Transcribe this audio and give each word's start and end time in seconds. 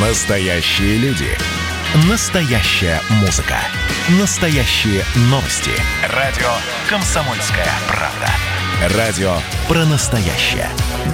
Настоящие 0.00 0.96
люди. 0.98 1.26
Настоящая 2.08 3.00
музыка. 3.20 3.56
Настоящие 4.20 5.02
новости. 5.22 5.72
Радио 6.14 6.46
«Комсомольская 6.88 7.66
правда». 7.88 8.96
Радио 8.96 9.32
про 9.66 9.84
настоящее. 9.86 10.68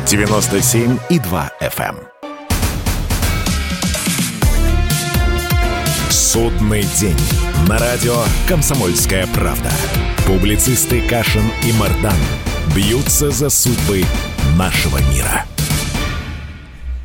97,2 0.05 1.51
FM. 1.63 1.97
эм. 1.97 1.99
Судный 6.11 6.83
день. 6.83 7.17
На 7.67 7.79
радио 7.79 8.23
«Комсомольская 8.47 9.27
правда». 9.29 9.71
Публицисты 10.27 11.01
Кашин 11.09 11.51
и 11.63 11.73
Мардан 11.73 12.19
бьются 12.75 13.31
за 13.31 13.49
судьбы 13.49 14.05
нашего 14.59 14.99
мира. 15.11 15.47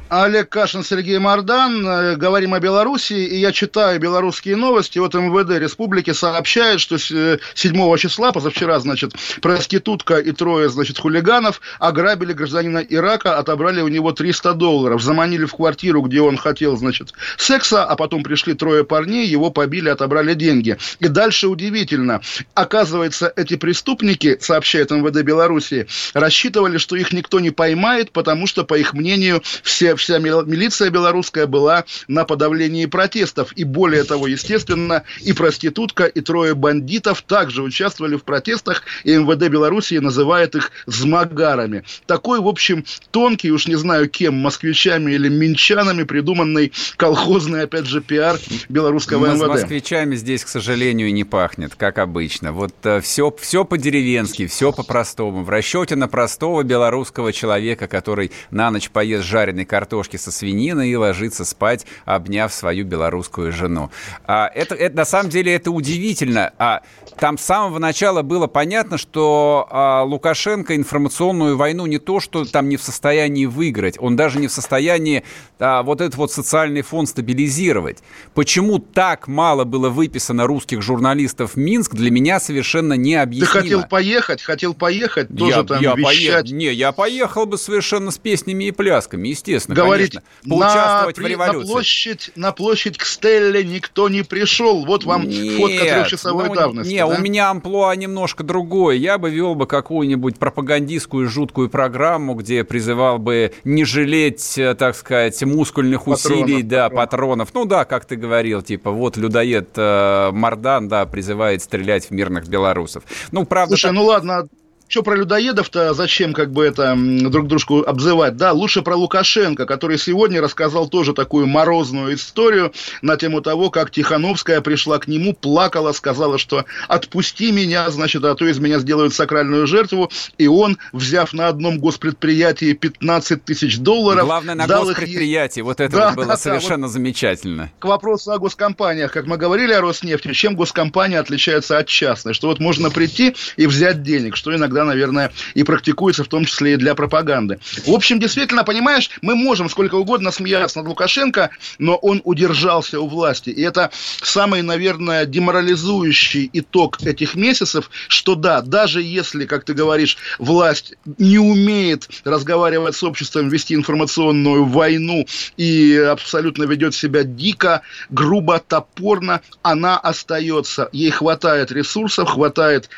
Олег 0.10 0.50
Кашин, 0.50 0.84
Сергей 0.84 1.20
Мордан. 1.20 1.88
Э, 1.88 2.16
Говорим 2.16 2.55
о 2.55 2.59
Беларуси, 2.59 3.13
и 3.13 3.38
я 3.38 3.52
читаю 3.52 3.99
белорусские 3.99 4.55
новости. 4.55 4.98
Вот 4.98 5.13
МВД 5.13 5.59
Республики 5.59 6.13
сообщает, 6.13 6.82
что 6.82 6.98
с, 6.98 7.12
э, 7.12 7.38
7 7.54 7.95
числа, 7.98 8.32
позавчера, 8.32 8.80
значит, 8.80 9.13
проститутка 9.40 10.18
и 10.18 10.32
трое, 10.32 10.70
значит, 10.70 10.98
хулиганов 10.98 11.62
ограбили 11.77 12.34
гражданина 12.34 12.80
Ирака, 12.80 13.38
отобрали 13.38 13.82
у 13.82 13.88
него 13.88 14.12
300 14.12 14.55
долларов, 14.55 15.04
заманили 15.04 15.45
в 15.45 15.54
квартиру, 15.54 16.02
где 16.02 16.21
он 16.21 16.38
хотел, 16.38 16.76
значит, 16.76 17.13
секса, 17.38 17.84
а 17.84 17.96
потом 17.96 18.23
пришли 18.23 18.55
трое 18.55 18.84
парней, 18.84 19.27
его 19.27 19.52
побили, 19.52 19.90
отобрали 19.90 20.34
деньги. 20.34 20.77
И 20.99 21.07
дальше 21.07 21.48
удивительно. 21.48 22.21
Оказывается, 22.55 23.32
эти 23.35 23.57
преступники, 23.57 24.40
сообщает 24.41 24.90
МВД 24.90 25.21
Беларуси, 25.21 25.85
рассчитывали, 26.16 26.80
что 26.80 26.96
их 26.96 27.13
никто 27.13 27.40
не 27.40 27.52
поймает, 27.52 28.12
потому 28.12 28.48
что, 28.48 28.63
по 28.63 28.73
их 28.73 28.94
мнению, 28.96 29.44
все 29.62 29.98
вся 29.99 30.20
мил- 30.20 30.45
милиция 30.45 30.89
белорусская 30.89 31.45
была 31.45 31.85
на 32.07 32.26
подавлении 32.26 32.85
протестов. 32.85 33.52
И 33.53 33.63
более 33.63 34.03
того, 34.03 34.27
естественно, 34.27 35.04
и 35.21 35.34
проститутка, 35.34 36.05
и 36.05 36.21
трое 36.21 36.55
бандитов 36.55 37.21
также 37.21 37.62
участвовали 37.62 38.15
в 38.15 38.24
протестах, 38.24 38.84
и 39.04 39.15
МВД 39.15 39.49
Белоруссии 39.49 39.98
называет 39.98 40.55
их 40.55 40.71
«змагарами». 40.85 41.84
Такой, 42.05 42.40
в 42.40 42.48
общем, 42.48 42.85
тонкий, 43.12 43.51
уж 43.51 43.68
не 43.68 43.76
знаю 43.76 44.09
кем, 44.09 44.35
москвичами 44.35 45.12
или 45.12 45.29
минчанами 45.29 46.04
придуманный 46.04 46.71
колхозный, 46.98 47.63
опять 47.63 47.85
же, 47.85 48.02
пиар 48.02 48.37
белорусского 48.70 49.26
с 49.26 49.37
МВД. 49.37 49.48
москвичами 49.48 50.15
здесь, 50.15 50.43
к 50.43 50.48
сожалению, 50.48 51.13
не 51.13 51.24
пахнет, 51.24 51.76
как 51.76 51.98
обычно. 51.98 52.52
Вот 52.52 52.74
все, 53.04 53.35
все 53.40 53.65
по-деревенски, 53.65 54.48
все 54.48 54.71
по-простому. 54.71 55.43
В 55.43 55.49
расчете 55.49 55.96
на 55.96 56.07
простого 56.07 56.63
белорусского 56.63 57.34
человека, 57.34 57.87
который 57.87 58.31
на 58.52 58.71
ночь 58.71 58.90
поест 58.90 59.26
жареной 59.26 59.65
картошки 59.90 60.18
со 60.18 60.32
свининой 60.32 60.90
и 60.90 60.95
ложится 60.95 61.43
спать, 61.45 61.87
обняв 62.05 62.54
свою 62.54 62.85
белорусскую 62.85 63.51
жену. 63.51 63.90
А 64.28 64.47
это, 64.53 64.75
это 64.75 64.96
на 64.97 65.06
самом 65.06 65.31
деле 65.31 65.51
это 65.56 65.72
удивительно. 65.72 66.53
А 66.59 66.81
там 67.19 67.40
с 67.40 67.41
самого 67.41 67.79
начала 67.79 68.22
было 68.22 68.46
понятно, 68.46 69.00
что 69.00 69.68
а, 69.72 70.03
Лукашенко 70.03 70.75
информационную 70.75 71.57
войну 71.57 71.88
не 71.88 71.97
то, 71.97 72.19
что 72.19 72.46
там 72.46 72.69
не 72.69 72.78
в 72.78 72.84
состоянии 72.84 73.47
выиграть, 73.47 73.96
он 74.00 74.16
даже 74.16 74.38
не 74.40 74.47
в 74.47 74.51
состоянии 74.51 75.23
а, 75.57 75.81
вот 75.81 76.01
этот 76.01 76.16
вот 76.18 76.31
социальный 76.31 76.84
фон 76.84 77.07
стабилизировать. 77.07 77.97
Почему 78.35 78.78
так 78.78 79.28
мало 79.28 79.63
было 79.63 79.90
выписано 79.90 80.46
русских 80.46 80.84
журналистов 80.84 81.53
в 81.56 81.57
Минск, 81.57 81.96
для 81.96 82.12
меня 82.12 82.40
совершенно 82.40 82.94
Ты 82.94 83.01
необъяснимо. 83.01 83.50
хотел 83.63 83.84
поехать, 83.88 84.44
хотел 84.44 84.75
поехать, 84.75 85.35
тоже 85.35 85.57
я, 85.57 85.63
там 85.63 85.81
я 85.81 85.96
вещать. 85.96 86.46
поех- 86.46 86.53
Не, 86.53 86.72
я 86.74 86.91
поехал 86.91 87.47
бы 87.47 87.57
совершенно 87.57 88.12
с 88.12 88.19
песнями 88.19 88.66
и 88.66 88.72
плясками, 88.72 89.29
естественно, 89.29 89.75
говорить, 89.84 90.12
конечно. 90.12 90.30
Поучаствовать 90.50 91.06
на, 91.06 91.12
в 91.12 91.13
при- 91.16 91.24
на 91.24 91.28
революции. 91.28 91.72
площадь, 91.72 92.31
на 92.35 92.52
площадь 92.52 92.97
к 92.97 93.06
Стелле 93.06 93.63
никто 93.63 94.09
не 94.09 94.24
пришел. 94.24 94.86
Вот 94.86 95.03
вам 95.06 95.24
фотка 95.24 95.80
трехчасовой 95.80 96.50
ну, 96.50 96.56
давности. 96.56 96.91
Не, 96.91 97.00
да? 97.00 97.08
у 97.08 97.18
меня 97.19 97.50
амплуа 97.50 97.96
немножко 97.96 98.44
другое. 98.44 98.96
Я 98.96 99.18
бы 99.18 99.30
вел 99.30 99.56
бы 99.56 99.68
какую-нибудь 99.68 100.38
пропагандистскую 100.38 101.28
жуткую 101.30 101.70
программу, 101.70 102.34
где 102.36 102.64
призывал 102.64 103.20
бы 103.20 103.53
не 103.64 103.86
жалеть, 103.86 104.58
э, 104.58 104.76
так 104.76 104.96
сказать, 104.96 105.42
мускульных 105.44 106.06
Патронов, 106.06 106.46
усилий, 106.46 106.64
да, 106.64 106.90
патронов. 106.90 107.09
патронов. 107.09 107.50
Ну 107.53 107.66
да, 107.66 107.86
как 107.86 108.06
ты 108.06 108.16
говорил, 108.16 108.62
типа, 108.62 108.92
вот 108.92 109.18
людоед 109.18 109.70
э, 109.76 110.32
Мардан, 110.32 110.88
да, 110.88 111.06
призывает 111.06 111.62
стрелять 111.62 112.09
в 112.09 112.12
мирных 112.12 112.48
белорусов. 112.48 113.03
Ну, 113.32 113.46
правда, 113.46 113.72
Слушай, 113.72 113.88
так- 113.88 113.94
ну 113.94 114.06
ладно, 114.06 114.48
что 114.90 115.04
про 115.04 115.16
людоедов-то, 115.16 115.94
зачем 115.94 116.34
как 116.34 116.52
бы 116.52 116.66
это 116.66 116.96
друг 116.98 117.48
дружку 117.48 117.84
обзывать? 117.86 118.36
Да, 118.38 118.52
лучше 118.52 118.82
про 118.82 118.96
Лукашенко, 118.96 119.66
который 119.66 119.98
сегодня 119.98 120.42
рассказал 120.42 120.90
тоже 120.90 121.14
такую 121.14 121.48
морозную 121.48 122.16
историю 122.16 122.74
на 123.02 123.16
тему 123.16 123.42
того, 123.42 123.70
как 123.70 123.92
Тихановская 123.92 124.62
пришла 124.62 124.98
к 124.98 125.08
нему, 125.08 125.34
плакала, 125.34 125.92
сказала, 125.92 126.38
что 126.38 126.66
отпусти 126.88 127.52
меня, 127.52 127.90
значит, 127.92 128.24
а 128.26 128.34
то 128.36 128.48
из 128.48 128.60
меня 128.60 128.80
сделают 128.80 129.14
сакральную 129.14 129.68
жертву, 129.68 130.10
и 130.38 130.48
он, 130.48 130.78
взяв 130.92 131.34
на 131.34 131.48
одном 131.48 131.80
госпредприятии 131.80 132.74
15 132.74 133.46
тысяч 133.46 133.78
долларов, 133.78 134.26
главное 134.26 134.56
на 134.56 134.68
дал 134.68 134.90
их 134.90 134.98
госпредприятии. 134.98 135.62
Вот 135.62 135.80
это 135.80 135.96
Да, 135.96 136.08
вот 136.08 136.16
было 136.16 136.26
да, 136.26 136.34
да, 136.34 136.38
совершенно 136.38 136.88
замечательно. 136.88 137.72
к 137.80 137.86
вопросу 137.86 138.32
о 138.32 138.40
госкомпаниях, 138.40 139.12
как 139.12 139.28
мы 139.28 139.38
говорили 139.38 139.74
о 139.74 139.82
Роснефти, 139.82 140.34
чем 140.34 140.56
госкомпания 140.56 141.20
отличается 141.20 141.78
от 141.78 141.88
частной? 141.88 142.34
Что 142.34 142.48
вот 142.48 142.60
можно 142.60 142.90
прийти 142.90 143.36
и 143.56 143.68
взять 143.68 144.02
денег, 144.02 144.36
что 144.36 144.56
иногда, 144.56 144.78
наверное, 144.84 145.31
и 145.53 145.63
практикуется, 145.63 146.23
в 146.23 146.28
том 146.28 146.45
числе 146.45 146.73
и 146.73 146.78
для 146.78 146.95
пропаганды. 146.95 147.59
В 147.85 147.91
общем, 147.91 148.19
действительно, 148.19 148.63
понимаешь, 148.63 149.09
мы 149.22 149.35
можем 149.35 149.69
сколько 149.69 149.95
угодно 149.95 150.31
смеяться 150.31 150.79
над 150.79 150.88
Лукашенко, 150.88 151.50
но 151.78 151.95
он 151.95 152.22
удержался 152.23 153.00
у 153.00 153.07
власти. 153.07 153.50
И 153.50 153.62
это 153.62 153.91
самый, 154.22 154.62
наверное, 154.62 155.25
деморализующий 155.25 156.50
итог 156.53 157.01
этих 157.01 157.35
месяцев, 157.35 157.90
что 158.07 158.35
да, 158.35 158.62
даже 158.62 159.01
если, 159.01 159.45
как 159.45 159.63
ты 159.63 159.73
говоришь, 159.73 160.17
власть 160.38 160.94
не 161.17 161.40
умеет 161.40 162.09
разговаривать 162.23 162.96
с 162.96 163.03
обществом, 163.03 163.50
вести 163.50 163.75
информационную 163.75 164.66
войну 164.66 165.25
и 165.57 165.96
абсолютно 165.96 166.63
ведет 166.63 166.94
себя 166.94 167.23
дико, 167.23 167.81
грубо, 168.09 168.59
топорно, 168.59 169.41
она 169.61 169.97
остается. 169.97 170.90
Ей 170.91 171.11
хватает 171.11 171.72
ресурсов, 171.72 172.29
хватает 172.29 172.90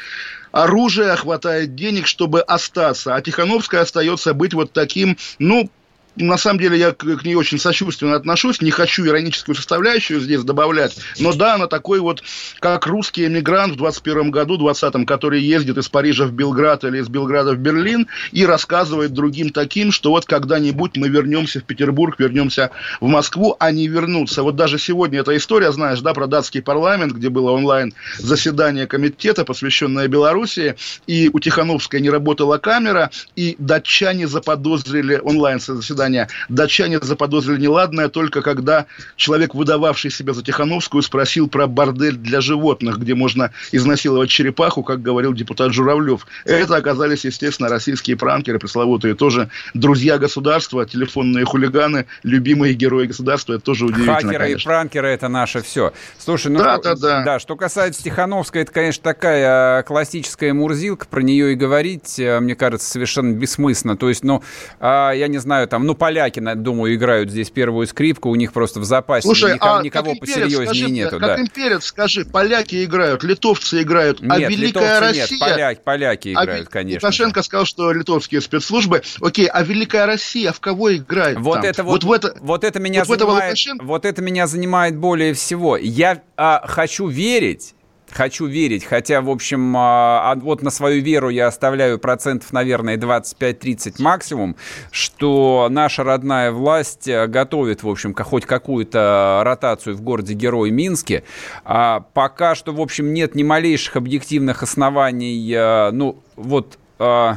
оружия, 0.51 1.15
хватает 1.15 1.75
денег, 1.75 2.07
чтобы 2.07 2.41
остаться. 2.41 3.15
А 3.15 3.21
Тихановская 3.21 3.81
остается 3.81 4.33
быть 4.33 4.53
вот 4.53 4.73
таким, 4.73 5.17
ну, 5.39 5.69
на 6.15 6.37
самом 6.37 6.59
деле 6.59 6.77
я 6.77 6.91
к, 6.91 7.23
ней 7.23 7.35
очень 7.35 7.59
сочувственно 7.59 8.15
отношусь, 8.15 8.61
не 8.61 8.71
хочу 8.71 9.05
ироническую 9.05 9.55
составляющую 9.55 10.19
здесь 10.19 10.43
добавлять, 10.43 10.97
но 11.19 11.33
да, 11.33 11.55
она 11.55 11.67
такой 11.67 11.99
вот, 11.99 12.23
как 12.59 12.85
русский 12.87 13.25
эмигрант 13.25 13.73
в 13.73 13.77
21 13.77 14.31
году, 14.31 14.57
20-м, 14.57 15.05
который 15.05 15.41
ездит 15.41 15.77
из 15.77 15.89
Парижа 15.89 16.25
в 16.25 16.33
Белград 16.33 16.83
или 16.83 16.99
из 16.99 17.07
Белграда 17.07 17.53
в 17.53 17.57
Берлин 17.57 18.07
и 18.31 18.45
рассказывает 18.45 19.13
другим 19.13 19.51
таким, 19.51 19.91
что 19.91 20.11
вот 20.11 20.25
когда-нибудь 20.25 20.97
мы 20.97 21.07
вернемся 21.07 21.59
в 21.59 21.63
Петербург, 21.63 22.19
вернемся 22.19 22.71
в 22.99 23.07
Москву, 23.07 23.55
а 23.59 23.71
не 23.71 23.87
вернуться. 23.87 24.43
Вот 24.43 24.55
даже 24.55 24.79
сегодня 24.79 25.19
эта 25.19 25.35
история, 25.35 25.71
знаешь, 25.71 26.01
да, 26.01 26.13
про 26.13 26.27
датский 26.27 26.61
парламент, 26.61 27.13
где 27.13 27.29
было 27.29 27.51
онлайн 27.51 27.93
заседание 28.17 28.87
комитета, 28.87 29.45
посвященное 29.45 30.07
Белоруссии, 30.07 30.75
и 31.07 31.29
у 31.31 31.39
Тихановской 31.39 32.01
не 32.01 32.09
работала 32.09 32.57
камера, 32.57 33.11
и 33.35 33.55
датчане 33.57 34.27
заподозрили 34.27 35.19
онлайн 35.23 35.59
заседание, 35.59 36.00
датчане 36.49 36.99
заподозрили 36.99 37.61
неладное 37.61 38.09
только 38.09 38.41
когда 38.41 38.85
человек, 39.15 39.53
выдававший 39.53 40.11
себя 40.11 40.33
за 40.33 40.43
Тихановскую, 40.43 41.01
спросил 41.01 41.47
про 41.47 41.67
бордель 41.67 42.15
для 42.15 42.41
животных, 42.41 42.97
где 42.97 43.15
можно 43.15 43.51
изнасиловать 43.71 44.29
черепаху, 44.29 44.83
как 44.83 45.01
говорил 45.01 45.33
депутат 45.33 45.73
Журавлев. 45.73 46.25
Это 46.45 46.75
оказались, 46.75 47.25
естественно, 47.25 47.69
российские 47.69 48.17
пранкеры, 48.17 48.59
пресловутые, 48.59 49.15
тоже 49.15 49.49
друзья 49.73 50.17
государства, 50.17 50.85
телефонные 50.85 51.45
хулиганы, 51.45 52.05
любимые 52.23 52.73
герои 52.73 53.07
государства. 53.07 53.53
Это 53.53 53.63
тоже 53.63 53.85
удивительно, 53.85 54.15
Хакеры 54.15 54.33
и 54.33 54.37
конечно. 54.37 54.69
пранкеры 54.69 55.07
это 55.09 55.27
наше 55.27 55.61
все. 55.61 55.93
Слушай, 56.17 56.51
ну 56.51 56.59
Да, 56.59 56.77
что, 56.79 56.95
да, 56.95 57.23
да. 57.23 57.39
что 57.39 57.55
касается 57.55 58.03
Тихановской, 58.03 58.61
это, 58.61 58.71
конечно, 58.71 59.03
такая 59.03 59.79
а, 59.79 59.83
классическая 59.83 60.53
мурзилка, 60.53 61.07
про 61.07 61.21
нее 61.21 61.53
и 61.53 61.55
говорить, 61.55 62.19
а, 62.19 62.39
мне 62.39 62.55
кажется, 62.55 62.89
совершенно 62.89 63.33
бессмысленно. 63.33 63.97
То 63.97 64.09
есть, 64.09 64.23
ну, 64.23 64.43
а, 64.79 65.11
я 65.11 65.27
не 65.27 65.37
знаю, 65.37 65.67
там, 65.67 65.85
ну, 65.91 65.95
поляки, 65.95 66.39
думаю, 66.55 66.95
играют 66.95 67.29
здесь 67.29 67.49
первую 67.49 67.85
скрипку, 67.85 68.29
у 68.29 68.35
них 68.35 68.53
просто 68.53 68.79
в 68.79 68.85
запасе 68.85 69.27
Слушай, 69.27 69.55
никого, 69.55 69.77
а 69.77 69.83
никого 69.83 70.15
посерьезнее 70.15 70.65
скажи 70.65 70.89
нету. 70.89 71.19
как 71.19 71.35
да. 71.35 71.41
имперец, 71.41 71.83
скажи, 71.83 72.23
поляки 72.23 72.85
играют, 72.85 73.23
литовцы 73.23 73.81
играют, 73.81 74.21
а 74.21 74.39
Нет, 74.39 74.49
Великая 74.49 74.99
литовцы 74.99 74.99
Россия... 74.99 75.37
нет, 75.37 75.39
поляки, 75.39 75.81
поляки 75.83 76.29
а 76.29 76.43
играют, 76.43 76.67
Вик- 76.67 76.71
конечно. 76.71 77.07
Лукашенко 77.07 77.43
сказал, 77.43 77.65
что 77.65 77.91
литовские 77.91 78.39
спецслужбы. 78.39 79.01
Окей, 79.19 79.47
а 79.47 79.63
Великая 79.63 80.05
Россия 80.05 80.53
в 80.53 80.61
кого 80.61 80.95
играет? 80.95 81.37
Вот 81.39 81.55
там? 81.55 81.65
это 81.65 81.83
вот, 81.83 82.05
в 82.05 82.11
это. 82.11 82.35
вот 82.39 82.63
это 82.63 82.79
меня 82.79 83.03
вот 83.03 83.19
занимает, 83.19 83.43
Лукашенко? 83.43 83.83
вот 83.83 84.05
это 84.05 84.21
меня 84.21 84.47
занимает 84.47 84.95
более 84.97 85.33
всего. 85.33 85.75
Я 85.75 86.21
а, 86.37 86.65
хочу 86.67 87.07
верить, 87.07 87.75
хочу 88.13 88.45
верить, 88.45 88.83
хотя, 88.83 89.21
в 89.21 89.29
общем, 89.29 89.75
а, 89.77 90.31
а 90.31 90.35
вот 90.35 90.61
на 90.61 90.69
свою 90.69 91.01
веру 91.01 91.29
я 91.29 91.47
оставляю 91.47 91.99
процентов, 91.99 92.53
наверное, 92.53 92.97
25-30 92.97 94.01
максимум, 94.01 94.55
что 94.91 95.67
наша 95.69 96.03
родная 96.03 96.51
власть 96.51 97.07
э, 97.07 97.27
готовит, 97.27 97.83
в 97.83 97.89
общем, 97.89 98.13
хоть 98.13 98.45
какую-то 98.45 99.41
ротацию 99.43 99.95
в 99.95 100.01
городе-герой 100.01 100.71
Минске. 100.71 101.23
А 101.63 102.01
пока 102.13 102.55
что, 102.55 102.73
в 102.73 102.81
общем, 102.81 103.13
нет 103.13 103.35
ни 103.35 103.43
малейших 103.43 103.95
объективных 103.95 104.63
оснований, 104.63 105.53
э, 105.53 105.91
ну, 105.91 106.21
вот 106.35 106.77
э, 106.99 107.33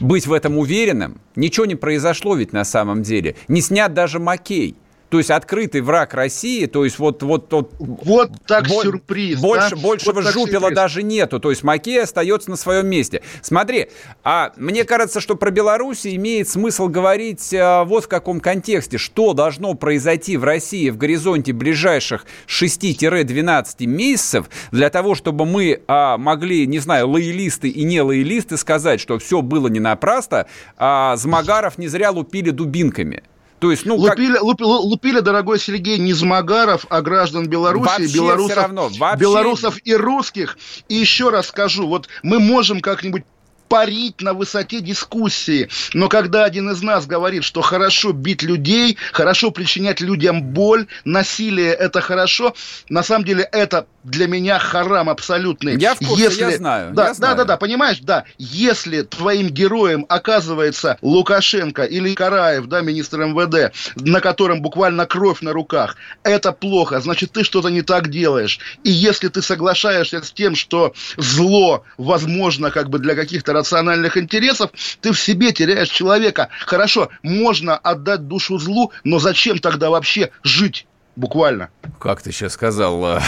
быть 0.00 0.26
в 0.26 0.32
этом 0.32 0.58
уверенным. 0.58 1.20
Ничего 1.36 1.66
не 1.66 1.74
произошло 1.76 2.34
ведь 2.34 2.52
на 2.52 2.64
самом 2.64 3.02
деле. 3.02 3.36
Не 3.48 3.60
снят 3.60 3.92
даже 3.92 4.18
Макей– 4.18 4.76
то 5.08 5.18
есть 5.18 5.30
открытый 5.30 5.80
враг 5.80 6.14
России, 6.14 6.66
то 6.66 6.84
есть 6.84 6.98
вот 6.98 7.22
вот 7.22 7.52
вот 7.52 7.72
вот 7.78 8.30
так 8.46 8.68
бо- 8.68 8.82
сюрприз, 8.82 9.40
больше 9.40 9.76
да? 9.76 9.82
большего 9.82 10.20
вот 10.20 10.24
жупела 10.32 10.62
сюрприз. 10.62 10.76
даже 10.76 11.02
нету, 11.02 11.40
то 11.40 11.50
есть 11.50 11.62
Макей 11.62 12.02
остается 12.02 12.50
на 12.50 12.56
своем 12.56 12.88
месте. 12.88 13.22
Смотри, 13.40 13.88
а 14.22 14.52
мне 14.56 14.84
кажется, 14.84 15.20
что 15.20 15.34
про 15.34 15.50
Беларусь 15.50 16.06
имеет 16.06 16.48
смысл 16.48 16.88
говорить 16.88 17.54
а, 17.54 17.84
вот 17.84 18.04
в 18.04 18.08
каком 18.08 18.40
контексте, 18.40 18.98
что 18.98 19.32
должно 19.32 19.74
произойти 19.74 20.36
в 20.36 20.44
России 20.44 20.90
в 20.90 20.98
горизонте 20.98 21.52
ближайших 21.52 22.26
6-12 22.46 23.86
месяцев 23.86 24.50
для 24.72 24.90
того, 24.90 25.14
чтобы 25.14 25.46
мы 25.46 25.80
а, 25.86 26.18
могли, 26.18 26.66
не 26.66 26.78
знаю, 26.80 27.08
лоялисты 27.08 27.68
и 27.68 27.84
не 27.84 28.02
лоялисты 28.02 28.56
сказать, 28.56 29.00
что 29.00 29.18
все 29.18 29.40
было 29.40 29.68
не 29.68 29.80
напрасно, 29.80 30.46
а 30.76 31.16
Змагаров 31.16 31.78
не 31.78 31.88
зря 31.88 32.10
лупили 32.10 32.50
дубинками. 32.50 33.22
То 33.58 33.70
есть, 33.70 33.84
ну, 33.84 33.96
лупили, 33.96 34.34
как... 34.34 34.42
лупили, 34.42 34.68
лупили, 34.68 35.20
дорогой 35.20 35.58
Сергей, 35.58 35.98
не 35.98 36.12
Змагаров, 36.12 36.86
а 36.90 37.02
граждан 37.02 37.48
Беларуси, 37.48 38.12
белорусов, 38.12 38.56
равно, 38.56 38.88
вообще... 38.88 39.20
белорусов 39.20 39.78
и 39.84 39.94
русских. 39.94 40.58
И 40.88 40.94
еще 40.94 41.30
раз 41.30 41.48
скажу, 41.48 41.88
вот 41.88 42.08
мы 42.22 42.38
можем 42.38 42.80
как-нибудь 42.80 43.24
парить 43.68 44.20
на 44.20 44.34
высоте 44.34 44.80
дискуссии. 44.80 45.68
Но 45.94 46.08
когда 46.08 46.44
один 46.44 46.70
из 46.70 46.82
нас 46.82 47.06
говорит, 47.06 47.44
что 47.44 47.60
хорошо 47.60 48.12
бить 48.12 48.42
людей, 48.42 48.96
хорошо 49.12 49.50
причинять 49.50 50.00
людям 50.00 50.42
боль, 50.42 50.86
насилие 51.04 51.72
это 51.72 52.00
хорошо, 52.00 52.54
на 52.88 53.02
самом 53.02 53.24
деле 53.24 53.48
это 53.52 53.86
для 54.04 54.26
меня 54.26 54.58
харам 54.58 55.10
абсолютный. 55.10 55.76
Я 55.78 55.94
в 55.94 55.98
курсе, 55.98 56.24
если... 56.24 56.42
я 56.42 56.56
знаю. 56.56 56.94
Да, 56.94 57.08
я 57.08 57.14
знаю. 57.14 57.36
да, 57.36 57.44
да, 57.44 57.48
да, 57.48 57.56
понимаешь, 57.56 57.98
да. 58.00 58.24
Если 58.38 59.02
твоим 59.02 59.48
героем 59.48 60.06
оказывается 60.08 60.98
Лукашенко 61.02 61.84
или 61.84 62.14
Караев, 62.14 62.66
да, 62.66 62.80
министр 62.80 63.24
МВД, 63.24 63.74
на 63.96 64.20
котором 64.20 64.62
буквально 64.62 65.06
кровь 65.06 65.40
на 65.42 65.52
руках, 65.52 65.96
это 66.22 66.52
плохо, 66.52 67.00
значит, 67.00 67.32
ты 67.32 67.44
что-то 67.44 67.68
не 67.68 67.82
так 67.82 68.08
делаешь. 68.08 68.58
И 68.84 68.90
если 68.90 69.28
ты 69.28 69.42
соглашаешься 69.42 70.22
с 70.22 70.32
тем, 70.32 70.54
что 70.54 70.94
зло 71.16 71.84
возможно 71.96 72.70
как 72.70 72.88
бы 72.88 72.98
для 72.98 73.14
каких-то 73.14 73.52
рациональных 73.58 74.16
интересов, 74.16 74.70
ты 75.00 75.12
в 75.12 75.20
себе 75.20 75.52
теряешь 75.52 75.90
человека. 75.90 76.48
Хорошо, 76.66 77.10
можно 77.22 77.76
отдать 77.76 78.26
душу 78.26 78.58
злу, 78.58 78.92
но 79.04 79.18
зачем 79.18 79.58
тогда 79.58 79.90
вообще 79.90 80.30
жить? 80.42 80.87
Буквально. 81.18 81.70
Как 81.98 82.22
ты 82.22 82.32
сейчас 82.32 82.52
сказал? 82.52 83.20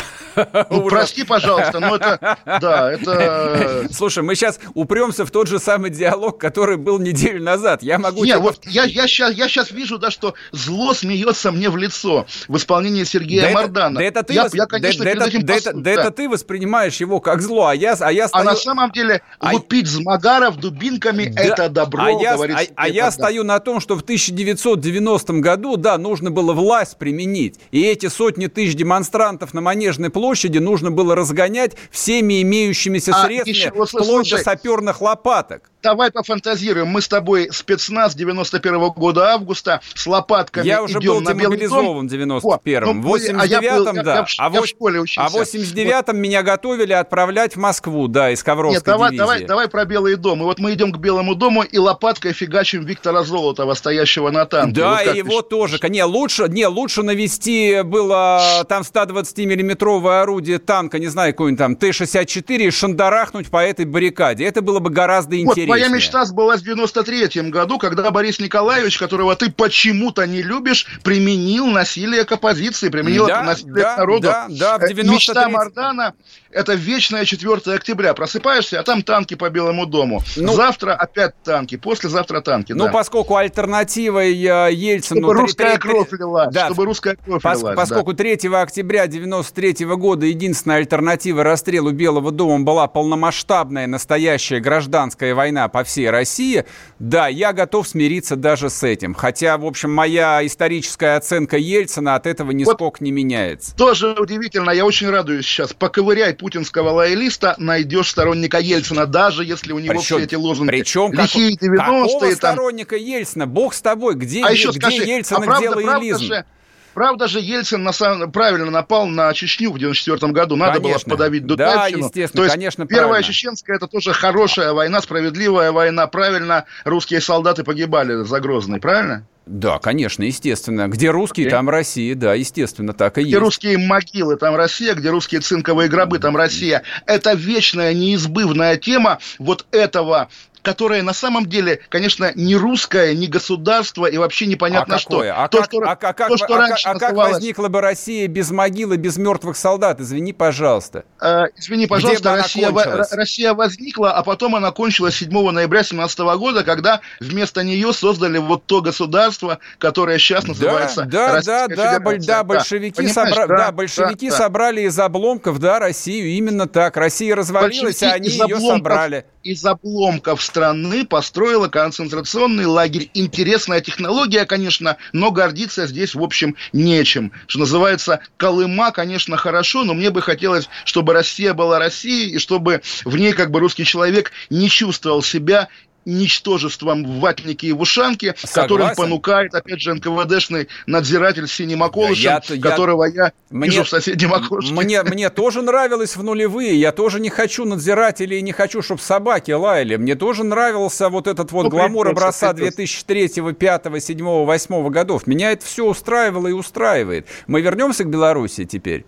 Ну, 0.71 0.89
прости, 0.89 1.25
пожалуйста, 1.25 1.81
но 1.81 1.97
это, 1.97 2.39
да, 2.47 2.93
это... 2.93 3.89
Слушай, 3.93 4.23
мы 4.23 4.37
сейчас 4.37 4.61
упремся 4.75 5.27
в 5.27 5.31
тот 5.31 5.49
же 5.49 5.59
самый 5.59 5.91
диалог, 5.91 6.39
который 6.39 6.77
был 6.77 6.99
неделю 6.99 7.43
назад. 7.43 7.83
Я 7.83 7.99
могу... 7.99 8.25
Не, 8.25 8.39
вот 8.39 8.65
я, 8.67 8.85
я, 8.85 9.09
сейчас, 9.09 9.35
я 9.35 9.49
сейчас 9.49 9.73
вижу, 9.73 9.99
да, 9.99 10.11
что 10.11 10.35
зло 10.53 10.95
смеется 10.95 11.51
мне 11.51 11.69
в 11.69 11.77
лицо 11.77 12.27
в 12.47 12.57
исполнении 12.57 13.03
Сергея 13.05 13.49
да 13.49 13.51
Мардана. 13.51 13.99
Да 13.99 14.05
это 14.05 14.23
ты, 14.23 14.35
я, 14.35 14.49
я, 14.53 14.67
конечно, 14.67 15.05
да, 15.05 15.11
это, 15.11 15.43
да, 15.43 15.55
это, 15.55 15.73
да 15.75 15.91
это 15.91 16.11
ты 16.13 16.29
воспринимаешь 16.29 16.97
его 16.97 17.21
как 17.21 17.43
зло, 17.43 17.67
а 17.67 17.75
я, 17.75 17.97
а 17.99 18.13
я 18.13 18.29
стою... 18.29 18.49
А 18.49 18.53
на 18.53 18.57
самом 18.57 18.93
деле 18.93 19.23
а... 19.41 19.53
лупить 19.53 19.89
Змагаров 19.89 20.57
дубинками 20.57 21.25
да. 21.25 21.43
это 21.43 21.69
добро, 21.69 22.05
а 22.05 22.11
я, 22.11 22.37
говорит 22.37 22.57
А, 22.57 22.85
а 22.85 22.89
я 22.89 23.11
стою 23.11 23.43
на 23.43 23.59
том, 23.59 23.81
что 23.81 23.97
в 23.97 24.03
1990 24.03 25.33
году, 25.35 25.77
да, 25.77 25.99
нужно 25.99 26.31
было 26.31 26.53
власть 26.53 26.97
применить. 26.97 27.59
И 27.73 27.80
эти 27.83 28.07
сотни 28.07 28.47
тысяч 28.47 28.75
демонстрантов 28.75 29.55
на 29.55 29.61
Манежной 29.61 30.11
площади 30.11 30.59
нужно 30.59 30.91
было 30.91 31.15
разгонять 31.15 31.77
всеми 31.91 32.43
имеющимися 32.43 33.13
а, 33.15 33.25
средствами, 33.25 33.57
еще, 33.57 33.73
вот, 33.73 33.89
вплоть 33.89 34.07
слушай, 34.07 34.39
до 34.39 34.45
саперных 34.45 35.01
лопаток. 35.01 35.71
Давай 35.83 36.11
пофантазируем. 36.11 36.89
Мы 36.89 37.01
с 37.01 37.09
тобой 37.09 37.49
спецназ 37.53 38.15
91 38.15 38.75
-го 38.77 38.93
года 38.95 39.33
августа 39.33 39.81
с 39.95 40.07
лопатками 40.07 40.67
Я 40.67 40.83
уже 40.83 41.01
был 41.01 41.21
демобилизован 41.21 42.07
в 42.07 42.13
91-м. 42.13 43.03
В 43.03 43.15
89-м, 43.15 43.97
ну, 43.97 44.03
да. 44.03 44.27
а, 44.39 44.51
в, 44.51 44.57
а 44.57 45.29
в 45.29 45.37
89-м 45.37 46.17
меня 46.17 46.43
готовили 46.43 46.93
отправлять 46.93 47.57
в 47.57 47.59
Москву, 47.59 48.09
да, 48.09 48.31
из 48.31 48.43
Ковровской 48.43 48.77
Нет, 48.77 48.85
давай, 48.85 49.11
дивизии. 49.11 49.19
давай, 49.19 49.45
давай 49.45 49.69
про 49.69 49.85
Белый 49.85 50.17
дом. 50.17 50.43
И 50.43 50.45
вот 50.45 50.59
мы 50.59 50.75
идем 50.75 50.93
к 50.93 50.99
Белому 50.99 51.35
дому 51.35 51.63
и 51.63 51.79
лопаткой 51.79 52.33
фигачим 52.33 52.85
Виктора 52.85 53.23
Золотова, 53.23 53.75
стоящего 53.75 54.31
на 54.31 54.45
танке. 54.45 54.81
Да, 54.81 55.01
вот 55.05 55.15
его 55.15 55.43
тоже. 55.43 55.79
Не, 55.89 56.05
лучше, 56.05 56.47
не, 56.49 56.67
лучше 56.67 57.03
навести 57.03 57.83
было 57.83 58.65
там 58.69 58.83
120-миллиметровое 58.83 60.23
орудие 60.23 60.59
танка, 60.59 60.99
не 60.99 61.09
знаю, 61.09 61.33
какой-нибудь 61.33 61.59
там 61.59 61.77
Т-64, 61.77 62.57
и 62.57 62.71
шандарахнуть 62.71 63.51
по 63.51 63.65
этой 63.65 63.87
баррикаде. 63.87 64.45
Это 64.45 64.63
было 64.63 64.79
бы 64.79 64.91
гораздо 64.91 65.41
интереснее. 65.41 65.67
Вот, 65.67 65.70
моя 65.71 65.89
мечта 65.89 66.25
сбылась 66.25 66.63
в 66.63 66.69
93-м 66.69 67.51
году, 67.51 67.79
когда 67.79 68.11
Борис 68.11 68.39
Николаевич, 68.39 68.99
которого 68.99 69.35
ты 69.37 69.51
почему-то 69.51 70.27
не 70.27 70.43
любишь, 70.43 70.87
применил 71.03 71.67
насилие 71.67 72.25
к 72.25 72.33
оппозиции, 72.33 72.89
применил 72.89 73.27
да, 73.27 73.37
это 73.37 73.43
насилие 73.45 73.75
да, 73.75 73.95
к 73.95 73.99
народу. 73.99 74.23
Да, 74.23 74.47
да, 74.49 74.79
в 74.79 74.89
93 74.89 75.03
э, 75.03 75.13
Мечта 75.13 75.49
Мардана– 75.49 76.15
это 76.51 76.75
вечное 76.75 77.25
4 77.25 77.75
октября. 77.75 78.15
Просыпаешься, 78.15 78.81
а 78.81 78.83
там 78.83 79.03
танки 79.03 79.35
по 79.35 79.51
Белому 79.51 79.87
дому. 79.87 80.23
Ну, 80.37 80.53
Завтра 80.53 80.95
опять 80.95 81.35
танки, 81.43 81.77
послезавтра 81.77 82.41
танки. 82.41 82.73
Ну, 82.73 82.85
да. 82.85 82.93
поскольку 82.93 83.37
альтернативой 83.37 84.33
э, 84.33 84.73
Ельцину... 84.73 85.21
Чтобы 85.21 85.35
русская 85.35 85.79
3, 85.79 85.79
кровь 85.79 86.13
лилась. 86.13 86.53
Да, 86.53 86.67
чтобы 86.67 86.85
русская 86.85 87.17
кровь 87.17 87.43
пос, 87.43 87.61
лилась. 87.61 87.77
Поскольку 87.77 88.13
да. 88.13 88.19
3 88.19 88.33
октября 88.55 89.07
93 89.07 89.73
-го 89.85 89.97
года 89.97 90.27
единственная 90.27 90.79
альтернатива 90.79 91.45
расстрелу 91.45 91.93
Белого 91.93 92.31
дома 92.31 92.65
была 92.65 92.87
полномасштабная 92.89 93.87
настоящая 93.87 94.61
гражданская 94.61 95.35
война 95.35 95.60
по 95.69 95.85
всей 95.85 96.11
России, 96.11 96.65
да, 96.99 97.29
я 97.29 97.53
готов 97.53 97.89
смириться 97.89 98.37
даже 98.37 98.71
с 98.71 98.83
этим. 98.83 99.15
Хотя, 99.15 99.59
в 99.59 99.67
общем, 99.67 99.93
моя 99.93 100.45
историческая 100.47 101.17
оценка 101.17 101.57
Ельцина 101.57 102.15
от 102.15 102.27
этого 102.27 102.51
нисколько 102.51 102.83
вот 102.83 103.01
не 103.01 103.13
меняется. 103.13 103.75
Тоже 103.77 104.15
удивительно, 104.19 104.71
я 104.71 104.85
очень 104.85 105.11
радуюсь 105.11 105.47
сейчас. 105.47 105.73
Поковыряй 105.73 106.35
путинского 106.35 106.91
лоялиста, 106.91 107.55
найдешь 107.59 108.11
сторонника 108.11 108.59
Ельцина, 108.59 109.07
даже 109.07 109.45
если 109.45 109.73
у 109.73 109.79
него 109.79 109.95
причем, 109.95 110.17
все 110.17 110.25
эти 110.25 110.35
лозунги 110.35 110.71
причем 110.71 111.13
лихие 111.13 111.57
90-е. 111.57 111.77
Какого 111.77 112.21
там... 112.21 112.35
сторонника 112.35 112.97
Ельцина? 112.97 113.47
Бог 113.47 113.75
с 113.75 113.81
тобой, 113.81 114.15
где, 114.15 114.45
а 114.45 114.51
еще 114.51 114.71
где 114.71 114.81
скажи, 114.81 115.05
Ельцин 115.05 115.37
а 115.37 115.41
правда, 115.41 115.59
где 115.59 115.71
лоялизм? 115.71 116.29
Правда 116.29 116.35
же, 116.35 116.45
Правда 116.95 117.29
же, 117.29 117.41
Ельцин 117.41 117.83
на 117.83 117.93
самом, 117.93 118.33
правильно 118.33 118.71
напал 118.71 119.07
на 119.07 119.33
Чечню 119.33 119.71
в 119.73 119.79
94 119.79 120.33
году. 120.33 120.57
Надо 120.57 120.81
конечно. 120.81 121.09
было 121.09 121.17
подавить 121.17 121.47
Дудальщину. 121.47 122.01
Да, 122.01 122.07
естественно, 122.07 122.29
То 122.29 122.45
есть, 122.45 122.55
конечно, 122.55 122.87
Первая 122.87 123.09
правильно. 123.09 123.33
чеченская– 123.33 123.77
это 123.79 123.87
тоже 123.87 124.13
хорошая 124.13 124.73
война, 124.73 125.01
справедливая 125.01 125.73
война. 125.73 126.07
Правильно, 126.07 126.65
русские 126.85 127.21
солдаты 127.21 127.65
погибали 127.65 128.25
за 128.25 128.41
Грозный, 128.41 128.81
правильно? 128.81 129.27
Да, 129.47 129.79
конечно, 129.79 130.23
естественно. 130.23 130.87
Где 130.87 131.11
русские, 131.11 131.49
okay. 131.49 131.51
там 131.51 131.69
Россия, 131.69 132.15
да, 132.15 132.35
естественно, 132.35 132.93
так 132.93 133.19
и 133.19 133.23
где 133.23 133.31
есть. 133.31 133.37
Где 133.37 133.39
русские 133.39 133.79
могилы, 133.79 134.37
там 134.37 134.55
Россия, 134.55 134.95
где 134.95 135.11
русские 135.11 135.41
цинковые 135.41 135.89
гробы, 135.89 136.21
там 136.21 136.37
Россия. 136.37 136.83
Это 137.07 137.33
вечная, 137.33 137.93
неизбывная 137.93 138.77
тема 138.77 139.19
вот 139.39 139.67
этого 139.73 140.29
которая 140.63 141.03
на 141.03 141.13
самом 141.13 141.47
деле, 141.47 141.81
конечно, 141.89 142.33
не 142.35 142.57
русское, 142.57 143.15
не 143.15 143.27
государство 143.27 144.07
и 144.07 144.17
вообще 144.19 144.47
непонятно 144.47 144.97
а 144.97 144.99
что. 144.99 145.21
А 145.21 145.49
то, 145.49 145.59
как, 145.59 145.67
что, 145.67 145.79
а, 145.81 145.97
как, 145.97 146.17
то, 146.29 146.37
что 146.37 146.55
а, 146.55 146.59
раньше 146.59 146.89
а, 146.89 146.95
называлось... 146.95 147.17
как 147.17 147.33
возникла 147.35 147.69
бы 147.69 147.81
Россия 147.81 148.29
без 148.29 148.51
могилы, 148.51 148.97
без 148.97 149.17
мертвых 149.17 149.57
солдат? 149.57 150.01
Извини, 150.01 150.33
пожалуйста. 150.33 151.05
Э, 151.21 151.45
извини, 151.57 151.87
пожалуйста, 151.87 152.37
Россия, 152.37 152.71
Россия 153.13 153.55
возникла, 153.55 154.13
а 154.13 154.23
потом 154.23 154.57
она 154.57 154.71
кончилась 154.71 155.17
7 155.17 155.31
ноября 155.51 155.83
17 155.83 156.19
года, 156.19 156.65
когда 156.65 157.01
вместо 157.21 157.63
нее 157.63 157.93
создали 157.93 158.39
вот 158.39 158.65
то 158.67 158.81
государство, 158.81 159.59
которое 159.79 160.19
сейчас 160.19 160.47
называется 160.47 161.05
Да, 161.05 161.41
да, 161.41 161.69
да, 161.69 161.99
да, 161.99 162.19
да, 162.19 162.45
большевики, 162.45 163.03
да, 163.03 163.13
собра... 163.13 163.47
да, 163.47 163.57
да, 163.57 163.73
большевики 163.73 164.31
да, 164.31 164.37
собрали 164.37 164.83
из 164.83 164.99
обломков, 164.99 165.59
да, 165.59 165.79
Россию, 165.79 166.29
именно 166.29 166.67
так. 166.67 166.97
Россия 166.97 167.35
развалилась, 167.35 168.01
большевики 168.01 168.07
а 168.07 168.15
они 168.15 168.29
ее 168.29 168.61
собрали. 168.61 169.27
Из 169.43 169.65
обломков 169.65 170.43
страны 170.43 171.07
построила 171.07 171.69
концентрационный 171.69 172.67
лагерь. 172.67 173.11
Интересная 173.15 173.81
технология, 173.81 174.45
конечно, 174.45 174.99
но 175.15 175.31
гордиться 175.31 175.87
здесь, 175.87 176.15
в 176.15 176.23
общем, 176.23 176.57
нечем. 176.75 177.33
Что 177.47 177.61
называется, 177.61 178.21
Колыма, 178.37 178.93
конечно, 178.93 179.39
хорошо, 179.39 179.85
но 179.85 179.95
мне 179.95 180.11
бы 180.11 180.21
хотелось, 180.21 180.69
чтобы 180.85 181.15
Россия 181.15 181.55
была 181.55 181.79
Россией, 181.79 182.35
и 182.35 182.39
чтобы 182.39 182.83
в 183.07 183.17
ней 183.17 183.33
как 183.33 183.51
бы 183.51 183.61
русский 183.61 183.87
человек 183.87 184.31
не 184.51 184.69
чувствовал 184.69 185.23
себя 185.23 185.69
ничтожеством 186.05 187.21
ватники 187.21 187.67
и 187.67 187.73
в 187.73 187.81
ушанке, 187.81 188.35
которым 188.53 188.95
понукает, 188.95 189.55
опять 189.55 189.81
же, 189.81 189.95
НКВДшный 189.95 190.69
надзиратель 190.87 191.47
Синим 191.47 191.83
Околышем, 191.83 192.41
я, 192.49 192.61
которого 192.61 193.05
я, 193.05 193.33
мне, 193.51 193.69
вижу 193.69 193.85
в 193.85 193.89
соседнем 193.89 194.33
окошке. 194.33 194.73
Мне, 194.73 195.03
мне 195.03 195.31
тоже 195.31 195.63
нравилось 195.63 196.17
в 196.17 196.23
нулевые. 196.23 196.79
Я 196.79 196.93
тоже 196.93 197.21
не 197.21 197.31
хочу 197.31 197.65
надзирателей, 197.65 198.41
не 198.43 198.53
хочу, 198.53 198.83
чтобы 198.83 199.01
собаки 199.01 199.51
лаяли. 199.51 199.97
Мне 199.97 200.15
тоже 200.15 200.45
нравился 200.45 201.09
вот 201.09 201.27
этот 201.27 201.53
вот 201.53 201.65
ну, 201.65 201.71
гламур 201.71 202.09
образца 202.09 202.53
2003, 202.53 203.29
2005, 203.29 203.83
2007, 203.83 204.17
2008 204.19 204.89
годов. 204.91 205.27
Меня 205.27 205.53
это 205.53 205.65
все 205.65 205.85
устраивало 205.85 206.49
и 206.49 206.53
устраивает. 206.53 207.27
Мы 207.47 207.61
вернемся 207.61 208.05
к 208.05 208.11
Беларуси 208.11 208.65
теперь. 208.65 209.05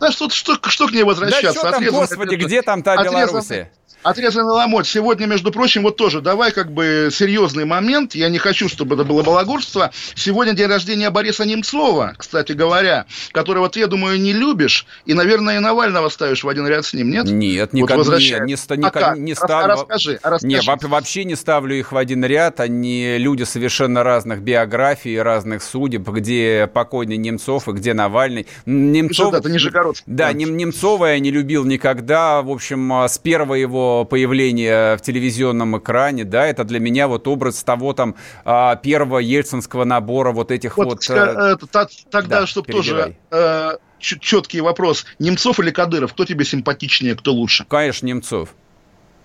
Да 0.00 0.10
что, 0.10 0.28
что, 0.30 0.58
что 0.68 0.88
к 0.88 0.92
ней 0.92 1.04
возвращаться? 1.04 1.62
Да 1.62 1.68
что 1.68 1.70
там, 1.70 1.84
господи, 1.84 2.34
где 2.34 2.62
там 2.62 2.82
та 2.82 3.02
Беларусь? 3.02 3.46
Отрезанный 4.02 4.52
ломоть. 4.52 4.86
Сегодня, 4.86 5.26
между 5.26 5.52
прочим, 5.52 5.82
вот 5.82 5.96
тоже, 5.96 6.20
давай 6.20 6.50
как 6.50 6.72
бы 6.72 7.08
серьезный 7.12 7.64
момент. 7.64 8.14
Я 8.14 8.28
не 8.28 8.38
хочу, 8.38 8.68
чтобы 8.68 8.96
это 8.96 9.04
было 9.04 9.22
балагурство. 9.22 9.92
Сегодня 10.14 10.54
день 10.54 10.66
рождения 10.66 11.08
Бориса 11.10 11.44
Немцова, 11.44 12.14
кстати 12.16 12.52
говоря, 12.52 13.06
которого 13.30 13.68
ты, 13.68 13.80
я 13.80 13.86
думаю, 13.86 14.20
не 14.20 14.32
любишь. 14.32 14.86
И, 15.06 15.14
наверное, 15.14 15.56
и 15.56 15.58
Навального 15.60 16.08
ставишь 16.08 16.42
в 16.42 16.48
один 16.48 16.66
ряд 16.66 16.84
с 16.84 16.94
ним, 16.94 17.10
нет? 17.10 17.26
Нет, 17.26 17.72
никак, 17.72 17.98
вот 17.98 18.08
не, 18.18 18.30
не, 18.30 18.56
не, 18.76 18.88
а 18.88 19.16
не 19.16 19.34
ставлю. 19.34 19.64
А 19.64 19.68
расскажи, 19.68 20.18
а 20.22 20.30
расскажи. 20.30 20.46
Не, 20.46 20.88
вообще 20.88 21.24
не 21.24 21.36
ставлю 21.36 21.76
их 21.76 21.92
в 21.92 21.96
один 21.96 22.24
ряд. 22.24 22.58
Они 22.58 23.18
люди 23.18 23.44
совершенно 23.44 24.02
разных 24.02 24.40
биографий, 24.40 25.20
разных 25.20 25.62
судеб, 25.62 26.08
где 26.08 26.68
покойный 26.72 27.18
Немцов 27.18 27.68
и 27.68 27.72
где 27.72 27.94
Навальный. 27.94 28.48
Немцов... 28.66 29.32
Это 29.34 29.48
Нижегородск. 29.48 30.02
Да, 30.06 30.28
да. 30.28 30.32
Немцова 30.32 31.06
я 31.06 31.18
не 31.20 31.30
любил 31.30 31.64
никогда. 31.64 32.42
В 32.42 32.50
общем, 32.50 32.92
с 33.08 33.18
первого 33.18 33.54
его 33.54 33.91
появления 34.08 34.96
в 34.96 35.02
телевизионном 35.02 35.78
экране, 35.78 36.24
да, 36.24 36.46
это 36.46 36.64
для 36.64 36.80
меня 36.80 37.08
вот 37.08 37.28
образ 37.28 37.62
того 37.62 37.92
там 37.92 38.14
а, 38.44 38.76
первого 38.76 39.18
ельцинского 39.18 39.84
набора 39.84 40.32
вот 40.32 40.50
этих 40.50 40.76
вот... 40.76 40.86
вот 40.86 41.10
э, 41.10 41.56
э, 41.62 41.86
тогда, 42.10 42.40
да, 42.40 42.46
чтобы 42.46 42.72
тоже 42.72 43.16
э, 43.30 43.70
четкий 43.98 44.60
вопрос. 44.60 45.06
Немцов 45.18 45.60
или 45.60 45.70
Кадыров? 45.70 46.12
Кто 46.12 46.24
тебе 46.24 46.44
симпатичнее, 46.44 47.14
кто 47.14 47.32
лучше? 47.32 47.64
Конечно, 47.68 48.06
Немцов. 48.06 48.54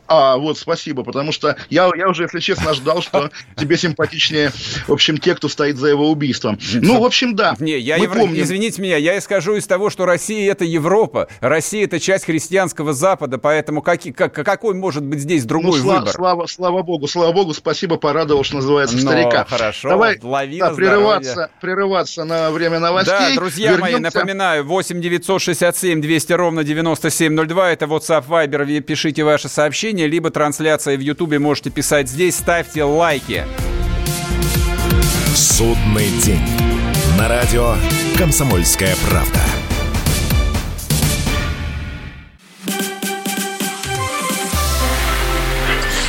А, 0.08 0.38
вот, 0.38 0.58
спасибо, 0.58 1.04
потому 1.04 1.32
что 1.32 1.58
я, 1.70 1.90
я 1.96 2.10
уже, 2.10 2.24
если 2.24 2.40
честно, 2.40 2.74
ждал, 2.74 3.02
что 3.02 3.30
тебе 3.58 3.78
симпатичнее, 3.78 4.52
в 4.88 4.94
общем, 4.94 5.18
те, 5.18 5.36
кто 5.36 5.50
стоит 5.50 5.78
за 5.78 5.88
его 5.88 6.10
убийством. 6.10 6.58
Ну, 6.74 7.02
в 7.02 7.06
общем, 7.06 7.36
да. 7.36 7.56
Не, 7.60 7.78
я 7.78 7.98
евро... 7.98 8.20
помним... 8.20 8.42
Извините 8.42 8.82
меня, 8.82 8.98
я 8.98 9.18
исхожу 9.18 9.56
из 9.56 9.68
того, 9.68 9.90
что 9.90 10.06
Россия– 10.06 10.52
это 10.54 10.64
Европа, 10.64 11.28
Россия– 11.42 11.84
это 11.86 12.00
часть 12.00 12.26
христианского 12.26 12.94
Запада, 12.94 13.38
поэтому 13.38 13.82
как, 13.82 14.02
как, 14.16 14.34
какой 14.34 14.74
может 14.74 15.04
быть 15.04 15.20
здесь 15.20 15.44
другой 15.44 15.78
ну, 15.80 15.84
слава, 15.84 16.00
выбор? 16.00 16.14
Слава, 16.14 16.46
слава 16.48 16.82
богу, 16.84 17.08
слава 17.08 17.34
богу, 17.34 17.54
спасибо, 17.54 17.98
порадовал, 17.98 18.44
что 18.44 18.56
называется, 18.58 18.96
Но, 18.96 19.02
старика. 19.02 19.46
хорошо, 19.46 19.90
Давай 19.90 20.18
да, 20.18 20.74
прерываться, 20.74 21.50
прерываться 21.60 22.24
на 22.24 22.52
время 22.52 22.80
новостей. 22.80 23.14
Да, 23.18 23.36
друзья 23.36 23.72
Вернемся... 23.72 23.92
мои, 23.92 24.02
напоминаю, 24.02 24.66
8 24.66 25.02
967 25.02 26.02
200 26.02 26.34
ровно 26.34 26.64
9702, 26.64 27.72
это 27.72 27.86
WhatsApp, 27.86 28.26
Viber, 28.28 28.82
пишите 28.82 29.24
ваши 29.24 29.50
сообщения 29.50 29.97
сообщения, 29.98 30.08
либо 30.08 30.30
трансляция 30.30 30.98
в 30.98 31.02
Ютубе 31.02 31.40
можете 31.40 31.70
писать 31.70 32.10
здесь. 32.10 32.36
Ставьте 32.36 32.84
лайки. 32.84 33.46
Судный 35.36 36.10
день. 36.24 36.42
На 37.18 37.28
радио 37.28 37.76
«Комсомольская 38.18 38.96
правда». 39.10 39.40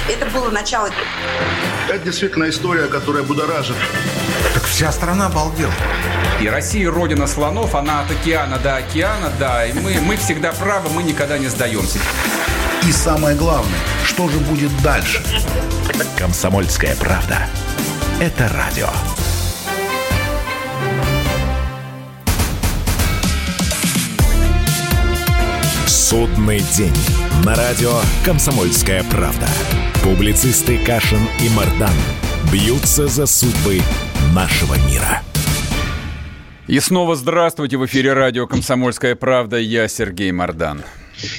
Это 0.09 0.27
было 0.35 0.51
начало. 0.51 0.91
Это 1.89 2.05
действительно 2.05 2.49
история, 2.49 2.87
которая 2.89 3.23
будоражит. 3.23 3.77
Так 4.55 4.65
вся 4.65 4.93
страна 4.93 5.27
обалдела. 5.27 5.73
И 6.43 6.49
Россия 6.49 6.91
родина 6.91 7.27
слонов, 7.27 7.75
она 7.75 8.03
от 8.03 8.11
океана 8.11 8.59
до 8.59 8.77
океана, 8.77 9.33
да. 9.39 9.67
И 9.67 9.73
мы, 9.73 9.99
мы 10.01 10.17
всегда 10.17 10.53
правы, 10.53 10.91
мы 10.91 11.03
никогда 11.03 11.39
не 11.39 11.49
сдаемся. 11.49 11.99
И 12.87 12.93
самое 12.93 13.37
главное, 13.37 13.79
что 14.05 14.29
же 14.29 14.39
будет 14.39 14.71
дальше? 14.83 15.23
Комсомольская 16.17 16.97
правда. 16.97 17.47
Это 18.21 18.49
радио. 18.49 18.89
Судный 25.87 26.61
день. 26.77 26.95
На 27.45 27.55
радио 27.55 27.93
«Комсомольская 28.25 29.05
правда». 29.11 29.47
Публицисты 30.03 30.79
Кашин 30.79 31.21
и 31.41 31.51
Мардан 31.51 31.95
бьются 32.51 33.09
за 33.09 33.27
судьбы 33.27 33.83
нашего 34.33 34.75
мира. 34.89 35.23
И 36.67 36.81
снова 36.81 37.15
здравствуйте 37.15 37.77
в 37.77 37.85
эфире 37.87 38.15
радио 38.15 38.47
«Комсомольская 38.47 39.17
правда». 39.17 39.59
Я 39.59 39.87
Сергей 39.87 40.33
Мардан. 40.33 40.83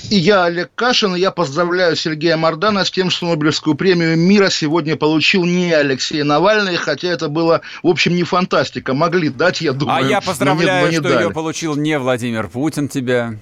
И 0.09 0.15
я, 0.15 0.45
Олег 0.45 0.71
Кашин, 0.75 1.15
и 1.15 1.19
я 1.19 1.31
поздравляю 1.31 1.95
Сергея 1.95 2.38
Мардана 2.38 2.86
с 2.86 2.91
тем, 2.91 3.09
что 3.09 3.27
Нобелевскую 3.27 3.75
премию 3.75 4.17
мира 4.17 4.50
сегодня 4.50 4.95
получил 4.95 5.45
не 5.45 5.71
Алексей 5.71 6.24
Навальный, 6.24 6.75
хотя 6.75 7.09
это 7.09 7.29
было, 7.29 7.62
в 7.83 7.88
общем, 7.88 8.15
не 8.15 8.24
фантастика. 8.24 8.93
Могли 8.93 9.29
дать, 9.29 9.62
я 9.62 9.74
думаю. 9.74 10.05
А 10.05 10.07
я 10.07 10.21
поздравляю, 10.21 10.86
но 10.86 10.91
не, 10.91 10.98
но 10.98 11.01
не 11.01 11.07
что 11.07 11.13
дали. 11.15 11.24
ее 11.25 11.31
получил 11.31 11.75
не 11.75 11.98
Владимир 11.98 12.48
Путин 12.48 12.88
тебя. 12.88 13.36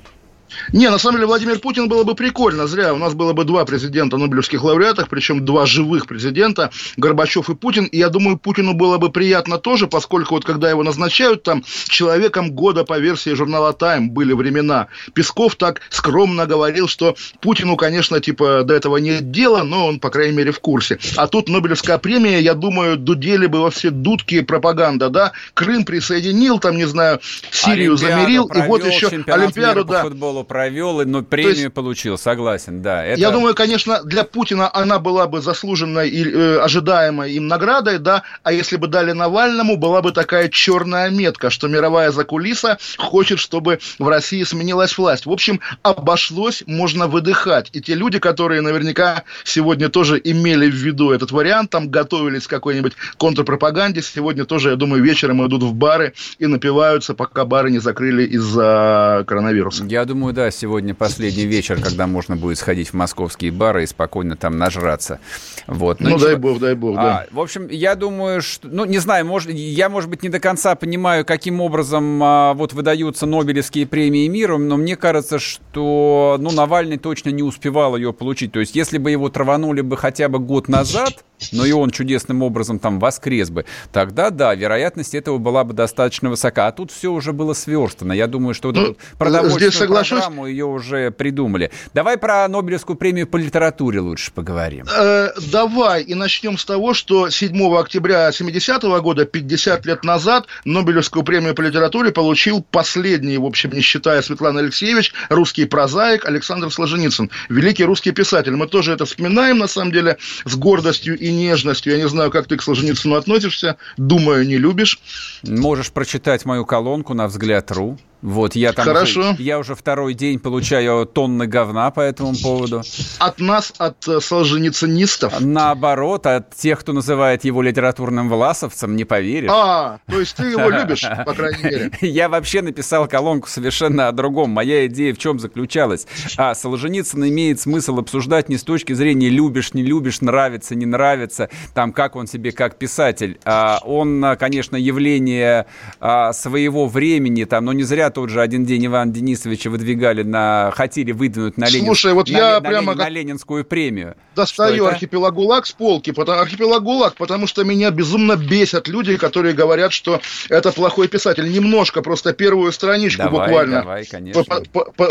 Не, 0.74 0.90
на 0.90 0.98
самом 0.98 1.18
деле 1.18 1.28
Владимир 1.28 1.60
Путин 1.60 1.88
было 1.88 2.04
бы 2.04 2.16
прикольно, 2.16 2.68
зря. 2.68 2.94
У 2.94 2.98
нас 2.98 3.14
было 3.14 3.34
бы 3.34 3.44
два 3.44 3.66
президента 3.66 4.18
Нобелевских 4.18 4.64
лауреатов, 4.64 5.10
причем 5.10 5.46
два 5.46 5.66
живых 5.66 6.08
президента, 6.08 6.72
Горбачев 6.98 7.50
и 7.50 7.56
Путин. 7.56 7.86
И 7.86 7.98
я 7.98 8.10
думаю, 8.10 8.38
Путину 8.38 8.74
было 8.74 8.98
бы 8.98 9.12
приятно 9.12 9.58
тоже, 9.58 9.88
поскольку 9.88 10.36
вот 10.36 10.46
когда 10.46 10.70
его 10.70 10.84
назначают 10.84 11.44
там 11.44 11.64
человеком 11.88 12.52
года 12.52 12.84
по 12.84 13.00
версии 13.00 13.34
журнала 13.34 13.76
Time 13.78 14.08
были 14.08 14.34
времена. 14.34 14.88
Песков 15.14 15.56
так 15.56 15.82
скромно 15.90 16.46
говорил, 16.46 16.88
что 16.88 17.16
Путину, 17.42 17.76
конечно, 17.76 18.20
типа 18.20 18.64
до 18.64 18.74
этого 18.74 18.98
нет 18.98 19.32
дела, 19.32 19.64
но 19.64 19.88
он, 19.88 20.00
по 20.00 20.10
крайней 20.10 20.36
мере, 20.36 20.52
в 20.52 20.60
курсе. 20.60 21.00
А 21.16 21.28
тут 21.28 21.50
Нобелевская 21.50 21.98
премия, 21.98 22.40
я 22.40 22.54
думаю, 22.54 22.98
дудели 22.98 23.48
бы 23.48 23.62
во 23.62 23.72
все 23.72 23.90
дудки 23.90 24.42
пропаганда, 24.42 25.10
да. 25.10 25.32
Крым 25.54 25.86
присоединил, 25.86 26.60
там, 26.60 26.78
не 26.78 26.86
знаю, 26.86 27.20
Сирию 27.52 27.94
Олимпиаду 27.94 27.98
замерил, 27.98 28.46
и 28.48 28.62
вот 28.68 28.86
еще 28.86 29.08
Олимпиаду, 29.08 29.84
да. 29.84 30.04
Футболу 30.04 30.37
школу 30.38 30.44
провел, 30.44 31.06
но 31.06 31.24
премию 31.24 31.56
есть, 31.56 31.74
получил, 31.74 32.18
согласен, 32.18 32.82
да. 32.82 33.06
Это... 33.06 33.20
Я 33.20 33.32
думаю, 33.32 33.56
конечно, 33.56 34.04
для 34.04 34.24
Путина 34.24 34.70
она 34.74 35.00
была 35.00 35.28
бы 35.28 35.42
заслуженной 35.42 36.10
и 36.10 36.24
э, 36.24 36.60
ожидаемой 36.60 37.34
им 37.34 37.48
наградой, 37.48 38.00
да, 38.00 38.24
а 38.44 38.52
если 38.52 38.78
бы 38.78 38.88
дали 38.88 39.12
Навальному, 39.12 39.78
была 39.78 40.02
бы 40.02 40.12
такая 40.12 40.50
черная 40.50 41.10
метка, 41.10 41.50
что 41.50 41.68
мировая 41.68 42.12
закулиса 42.12 42.78
хочет, 42.98 43.40
чтобы 43.40 43.80
в 44.00 44.08
России 44.08 44.44
сменилась 44.44 44.98
власть. 44.98 45.26
В 45.26 45.32
общем, 45.32 45.60
обошлось, 45.84 46.64
можно 46.68 47.08
выдыхать. 47.08 47.70
И 47.74 47.82
те 47.82 47.96
люди, 47.96 48.20
которые 48.20 48.62
наверняка 48.62 49.24
сегодня 49.44 49.90
тоже 49.90 50.20
имели 50.24 50.70
в 50.70 50.76
виду 50.76 51.12
этот 51.12 51.32
вариант, 51.32 51.70
там 51.72 51.90
готовились 51.90 52.48
к 52.48 52.50
какой-нибудь 52.50 52.94
контрпропаганде, 53.18 54.02
сегодня 54.02 54.46
тоже, 54.46 54.72
я 54.72 54.76
думаю, 54.76 55.04
вечером 55.04 55.46
идут 55.46 55.64
в 55.64 55.74
бары 55.74 56.14
и 56.40 56.48
напиваются, 56.48 57.14
пока 57.14 57.46
бары 57.46 57.72
не 57.72 57.80
закрыли 57.80 58.24
из-за 58.24 59.24
коронавируса. 59.28 59.86
Я 59.86 60.06
думаю, 60.06 60.27
думаю, 60.28 60.36
да, 60.36 60.52
сегодня 60.52 60.94
последний 60.94 61.46
вечер, 61.46 61.82
когда 61.82 62.06
можно 62.06 62.36
будет 62.36 62.58
сходить 62.58 62.90
в 62.90 62.94
московские 62.94 63.52
бары 63.52 63.84
и 63.84 63.88
спокойно 63.88 64.36
там 64.36 64.58
нажраться. 64.58 65.20
Вот. 65.68 66.02
Ну, 66.02 66.12
ну 66.12 66.20
дай 66.20 66.36
бог, 66.36 66.60
дай 66.60 66.76
бог, 66.76 66.96
да. 66.96 67.20
А, 67.20 67.28
в 67.32 67.40
общем, 67.40 67.68
я 67.70 67.96
думаю, 67.96 68.42
что... 68.42 68.68
Ну, 68.68 68.84
не 68.86 68.98
знаю, 68.98 69.26
может, 69.26 69.52
я, 69.52 69.90
может 69.90 70.10
быть, 70.10 70.24
не 70.24 70.30
до 70.30 70.40
конца 70.40 70.76
понимаю, 70.76 71.24
каким 71.24 71.62
образом 71.62 72.22
а, 72.22 72.54
вот 72.56 72.74
выдаются 72.74 73.26
Нобелевские 73.26 73.88
премии 73.88 74.28
миру, 74.28 74.58
но 74.58 74.76
мне 74.76 74.98
кажется, 74.98 75.40
что, 75.40 76.38
ну, 76.40 76.52
Навальный 76.52 76.98
точно 76.98 77.30
не 77.30 77.44
успевал 77.44 77.96
ее 77.96 78.12
получить. 78.12 78.52
То 78.52 78.60
есть, 78.60 78.76
если 78.76 78.98
бы 78.98 79.12
его 79.12 79.30
траванули 79.30 79.82
бы 79.82 79.96
хотя 79.96 80.28
бы 80.28 80.40
год 80.40 80.68
назад, 80.68 81.24
но 81.52 81.66
и 81.66 81.72
он 81.72 81.92
чудесным 81.92 82.42
образом 82.42 82.80
там 82.80 83.00
воскрес 83.00 83.50
бы, 83.50 83.66
тогда, 83.92 84.30
да, 84.30 84.56
вероятность 84.56 85.16
этого 85.16 85.38
была 85.38 85.64
бы 85.64 85.74
достаточно 85.74 86.30
высока. 86.30 86.68
А 86.68 86.72
тут 86.72 86.92
все 86.92 87.12
уже 87.12 87.34
было 87.34 87.54
сверстано. 87.54 88.14
Я 88.14 88.28
думаю, 88.28 88.54
что 88.54 88.72
ну, 88.72 88.96
продовольственную 89.18 89.72
соглашусь... 89.72 90.20
программу 90.20 90.48
ее 90.48 90.66
уже 90.66 91.12
придумали. 91.12 91.72
Давай 91.94 92.18
про 92.18 92.48
Нобелевскую 92.48 92.96
премию 92.96 93.28
по 93.28 93.38
литературе 93.38 94.00
лучше 94.00 94.32
поговорим. 94.32 94.86
Э, 94.92 95.30
давай, 95.52 96.04
и 96.04 96.16
начнем 96.16 96.58
с 96.58 96.66
того, 96.66 96.94
что 96.94 97.30
7 97.30 97.78
октября 97.78 98.30
70-го 98.30 99.02
года, 99.02 99.26
50 99.26 99.86
лет 99.86 100.04
назад, 100.04 100.48
Нобелевскую 100.66 101.24
премию 101.24 101.56
по 101.56 101.62
литературе 101.62 102.12
получил 102.12 102.64
последний, 102.64 103.38
в 103.38 103.46
общем, 103.46 103.72
не 103.72 103.82
считая 103.82 104.22
Светланы 104.22 104.60
Алексеевич, 104.60 105.14
русский 105.30 105.66
прозаик 105.66 106.26
Александр 106.26 106.72
Сложеницын, 106.72 107.30
великий 107.50 107.86
русский 107.86 108.12
писатель. 108.12 108.56
Мы 108.56 108.68
тоже 108.68 108.94
это 108.94 109.06
вспоминаем, 109.06 109.60
на 109.60 109.68
самом 109.68 109.92
деле, 109.92 110.18
с 110.46 110.56
гордостью 110.56 111.18
и 111.18 111.27
и 111.28 111.34
нежностью. 111.34 111.94
Я 111.94 112.00
не 112.00 112.08
знаю, 112.08 112.32
как 112.32 112.48
ты 112.48 112.58
к 112.58 112.64
Солженицыну 112.64 113.16
относишься. 113.16 113.78
Думаю, 113.98 114.46
не 114.48 114.58
любишь. 114.58 115.00
Можешь 115.44 115.92
прочитать 115.92 116.46
мою 116.46 116.66
колонку 116.66 117.14
на 117.14 117.28
взгляд.ру. 117.28 117.98
Вот 118.22 118.56
я 118.56 118.74
там 118.74 118.86
Хорошо. 118.86 119.20
Уже, 119.20 119.36
я 119.44 119.60
уже 119.60 119.76
второй 119.76 120.16
день 120.16 120.40
получаю 120.40 121.06
тонны 121.06 121.46
говна 121.46 121.92
по 121.92 122.02
этому 122.02 122.34
поводу. 122.36 122.82
От 123.20 123.40
нас, 123.40 123.74
от 123.78 124.08
э, 124.08 124.20
солженицинистов? 124.20 125.40
Наоборот, 125.40 126.26
от 126.26 126.56
тех, 126.56 126.80
кто 126.80 126.94
называет 126.94 127.44
его 127.44 127.62
литературным 127.62 128.28
власовцем, 128.28 128.96
не 128.96 129.06
поверишь. 129.06 129.52
А, 129.54 130.00
то 130.08 130.20
есть 130.20 130.36
ты 130.36 130.46
его 130.46 130.70
любишь, 130.70 131.06
по 131.26 131.34
крайней 131.34 131.64
мере. 131.64 131.92
Я 132.02 132.28
вообще 132.28 132.64
написал 132.64 133.08
колонку 133.08 133.48
совершенно 133.50 134.08
о 134.08 134.12
другом. 134.12 134.50
Моя 134.50 134.88
идея 134.88 135.14
в 135.14 135.20
чем 135.20 135.40
заключалась? 135.40 136.08
А, 136.38 136.56
Солженицын 136.56 137.28
имеет 137.30 137.60
смысл 137.60 138.00
обсуждать 138.00 138.50
не 138.50 138.58
с 138.58 138.64
точки 138.64 138.94
зрения 138.94 139.30
любишь, 139.30 139.76
не 139.76 139.84
любишь, 139.84 140.22
нравится, 140.22 140.74
не 140.74 140.88
нравится, 140.88 141.50
там, 141.76 141.94
как 141.94 142.16
он 142.16 142.26
себе 142.26 142.52
как 142.52 142.78
писатель. 142.78 143.40
А, 143.46 143.80
он, 143.84 144.26
конечно, 144.40 144.76
явление 144.76 145.68
а, 146.00 146.34
своего 146.34 146.88
времени, 146.88 147.44
там, 147.44 147.66
но 147.66 147.74
не 147.74 147.84
зря 147.84 148.07
тот 148.10 148.30
же 148.30 148.42
один 148.42 148.66
день 148.66 148.86
Ивана 148.86 149.12
Денисовича 149.12 149.70
выдвигали 149.70 150.24
на... 150.24 150.72
Хотели 150.76 151.12
выдвинуть 151.12 151.58
на, 151.58 151.66
Ленин, 151.66 151.86
Слушай, 151.86 152.14
вот 152.14 152.30
на, 152.30 152.38
я 152.38 152.60
на, 152.60 152.62
прямо 152.62 152.96
на, 152.96 153.10
Ленинскую 153.10 153.66
премию. 153.66 154.16
Достаю 154.36 154.86
архипелаг 154.86 155.34
ГУЛАГ 155.34 155.66
с 155.66 155.72
полки. 155.72 156.12
Потому... 156.12 156.42
Архипелаг 156.42 156.84
ГУЛАГ, 156.84 157.16
потому 157.16 157.48
что 157.48 157.64
меня 157.64 157.92
безумно 157.92 158.36
бесят 158.36 158.88
люди, 158.88 159.18
которые 159.18 159.54
говорят, 159.54 159.94
что 159.94 160.22
это 160.50 160.72
плохой 160.72 161.08
писатель. 161.08 161.52
Немножко, 161.52 162.02
просто 162.02 162.34
первую 162.34 162.72
страничку 162.72 163.24
давай, 163.24 163.48
буквально. 163.48 163.82
Давай, 163.82 164.06
конечно. 164.06 164.44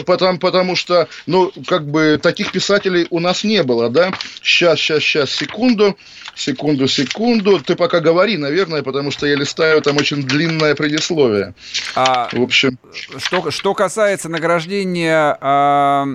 Потому, 0.07 0.39
потому 0.39 0.77
что, 0.77 1.09
ну, 1.27 1.53
как 1.67 1.87
бы 1.87 2.19
таких 2.23 2.53
писателей 2.53 3.07
у 3.11 3.21
нас 3.21 3.45
не 3.45 3.63
было, 3.63 3.91
да? 3.91 4.13
Сейчас, 4.43 4.79
сейчас, 4.79 5.03
сейчас, 5.03 5.31
секунду. 5.31 5.97
Секунду, 6.35 6.87
секунду. 6.87 7.61
Ты 7.61 7.77
пока 7.77 8.01
говори, 8.01 8.37
наверное, 8.37 8.83
потому 8.83 9.11
что 9.11 9.27
я 9.27 9.37
листаю 9.37 9.81
там 9.81 9.97
очень 9.97 10.23
длинное 10.23 10.75
предисловие. 10.75 11.55
А, 11.95 12.29
в 12.31 12.43
общем. 12.43 12.79
Что, 12.93 13.51
что 13.51 13.75
касается 13.75 14.29
награждения 14.29 15.37
а, 15.41 16.07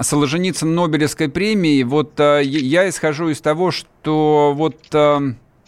Солженицын 0.00 0.74
Нобелевской 0.74 1.28
премии, 1.28 1.82
вот 1.82 2.18
а, 2.18 2.40
я 2.40 2.88
исхожу 2.88 3.28
из 3.28 3.40
того, 3.40 3.70
что 3.70 4.52
вот 4.54 4.76
а, 4.92 5.20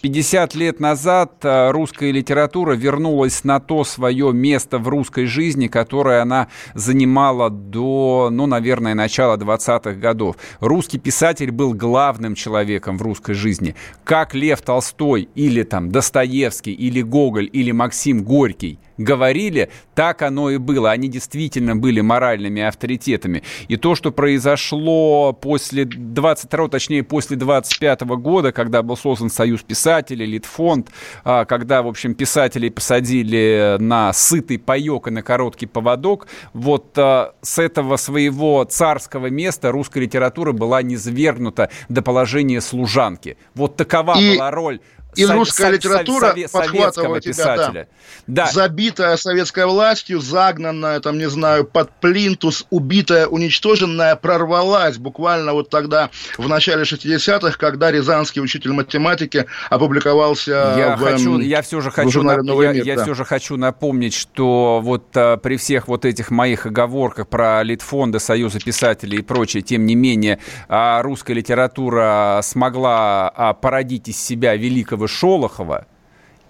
50 0.06 0.54
лет 0.54 0.78
назад 0.78 1.32
а, 1.42 1.72
русская 1.72 2.12
литература 2.12 2.74
вернулась 2.74 3.42
на 3.42 3.58
то 3.58 3.82
свое 3.82 4.32
место 4.32 4.78
в 4.78 4.86
русской 4.86 5.26
жизни, 5.26 5.66
которое 5.66 6.22
она 6.22 6.46
занимала 6.74 7.50
до, 7.50 8.28
ну, 8.30 8.46
наверное, 8.46 8.94
начала 8.94 9.36
20-х 9.36 9.94
годов. 9.94 10.36
Русский 10.60 11.00
писатель 11.00 11.50
был 11.50 11.74
главным 11.74 12.36
человеком 12.36 12.98
в 12.98 13.02
русской 13.02 13.34
жизни. 13.34 13.74
Как 14.04 14.32
Лев 14.36 14.62
Толстой 14.62 15.28
или 15.34 15.64
там 15.64 15.90
Достоевский, 15.90 16.72
или 16.72 17.02
Гоголь, 17.02 17.50
или 17.52 17.72
Максим 17.72 18.22
Горький 18.22 18.78
говорили, 18.98 19.70
так 19.94 20.22
оно 20.22 20.50
и 20.50 20.58
было. 20.58 20.90
Они 20.90 21.08
действительно 21.08 21.76
были 21.76 22.00
моральными 22.00 22.62
авторитетами. 22.62 23.42
И 23.68 23.76
то, 23.76 23.94
что 23.94 24.10
произошло 24.10 25.32
после 25.32 25.84
22, 25.84 26.68
точнее, 26.68 27.02
после 27.02 27.36
25 27.36 28.02
года, 28.02 28.52
когда 28.52 28.82
был 28.82 28.96
создан 28.96 29.30
Союз 29.30 29.62
писателей, 29.62 29.95
Литфонд, 30.24 30.90
а, 31.24 31.44
когда, 31.44 31.82
в 31.82 31.88
общем, 31.88 32.14
писателей 32.14 32.70
посадили 32.70 33.76
на 33.78 34.12
сытый 34.12 34.58
паек 34.58 35.08
и 35.08 35.10
на 35.10 35.22
короткий 35.22 35.66
поводок, 35.66 36.26
вот 36.52 36.96
а, 36.96 37.34
с 37.42 37.58
этого 37.58 37.96
своего 37.96 38.64
царского 38.64 39.28
места 39.28 39.70
русская 39.70 40.00
литература 40.00 40.52
была 40.52 40.82
низвергнута 40.82 41.70
до 41.88 42.02
положения 42.02 42.60
служанки. 42.60 43.36
Вот 43.54 43.76
такова 43.76 44.18
и... 44.18 44.36
была 44.36 44.50
роль 44.50 44.80
и 45.16 45.24
русская 45.24 45.70
литература 45.70 46.32
сове- 46.34 46.50
подхватывала 46.50 47.20
тебя. 47.20 47.56
Да. 47.56 47.86
да. 48.26 48.50
Забитая 48.52 49.16
советской 49.16 49.66
властью, 49.66 50.20
загнанная, 50.20 51.00
там, 51.00 51.18
не 51.18 51.28
знаю, 51.28 51.64
под 51.64 51.90
плинтус, 52.00 52.66
убитая, 52.70 53.26
уничтоженная, 53.26 54.16
прорвалась 54.16 54.98
буквально 54.98 55.52
вот 55.52 55.70
тогда, 55.70 56.10
в 56.38 56.48
начале 56.48 56.82
60-х, 56.82 57.56
когда 57.58 57.90
рязанский 57.90 58.40
учитель 58.40 58.72
математики 58.72 59.46
опубликовался 59.70 60.74
я 60.76 60.96
в, 60.96 61.00
хочу, 61.00 61.38
я 61.38 61.62
все 61.62 61.80
же 61.80 61.90
хочу, 61.90 62.22
нап... 62.22 62.44
я, 62.44 62.72
мир, 62.72 62.84
я 62.84 62.96
да. 62.96 63.02
все 63.02 63.14
же 63.14 63.24
хочу 63.24 63.56
напомнить, 63.56 64.14
что 64.14 64.80
вот 64.82 65.16
а, 65.16 65.36
при 65.36 65.56
всех 65.56 65.88
вот 65.88 66.04
этих 66.04 66.30
моих 66.30 66.66
оговорках 66.66 67.28
про 67.28 67.62
Литфонды, 67.62 68.18
Союза 68.18 68.58
писателей 68.60 69.18
и 69.18 69.22
прочее, 69.22 69.62
тем 69.62 69.86
не 69.86 69.94
менее, 69.94 70.38
а, 70.68 71.02
русская 71.02 71.34
литература 71.34 72.40
смогла 72.42 73.28
а, 73.28 73.54
породить 73.54 74.08
из 74.08 74.20
себя 74.22 74.56
великого 74.56 75.05
Шолохова. 75.06 75.86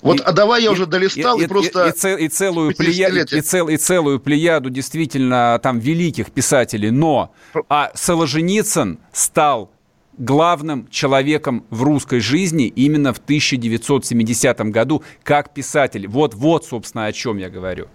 Вот, 0.03 0.21
и, 0.21 0.23
а 0.23 0.33
давай 0.33 0.63
я 0.63 0.69
и, 0.69 0.73
уже 0.73 0.87
долистал 0.87 1.39
и, 1.41 1.45
и 1.45 1.47
просто... 1.47 1.87
И, 1.87 2.23
и, 2.23 2.25
и, 2.27 2.29
целую 2.29 2.75
плеяду, 2.75 3.37
и, 3.37 3.41
цел, 3.41 3.69
и 3.69 3.77
целую 3.77 4.21
плеяду 4.21 4.71
действительно 4.71 5.59
там 5.63 5.79
великих 5.79 6.31
писателей, 6.31 6.91
но 6.91 7.33
а 7.69 7.91
Солженицын 7.95 8.99
стал 9.13 9.71
главным 10.19 10.89
человеком 10.91 11.65
в 11.71 11.83
русской 11.83 12.21
жизни 12.21 12.67
именно 12.67 13.13
в 13.13 13.19
1970 13.19 14.59
году 14.71 15.03
как 15.23 15.53
писатель. 15.53 16.07
Вот, 16.07 16.35
вот, 16.35 16.65
собственно, 16.65 17.07
о 17.07 17.13
чем 17.13 17.39
я 17.39 17.51
говорю. 17.51 17.89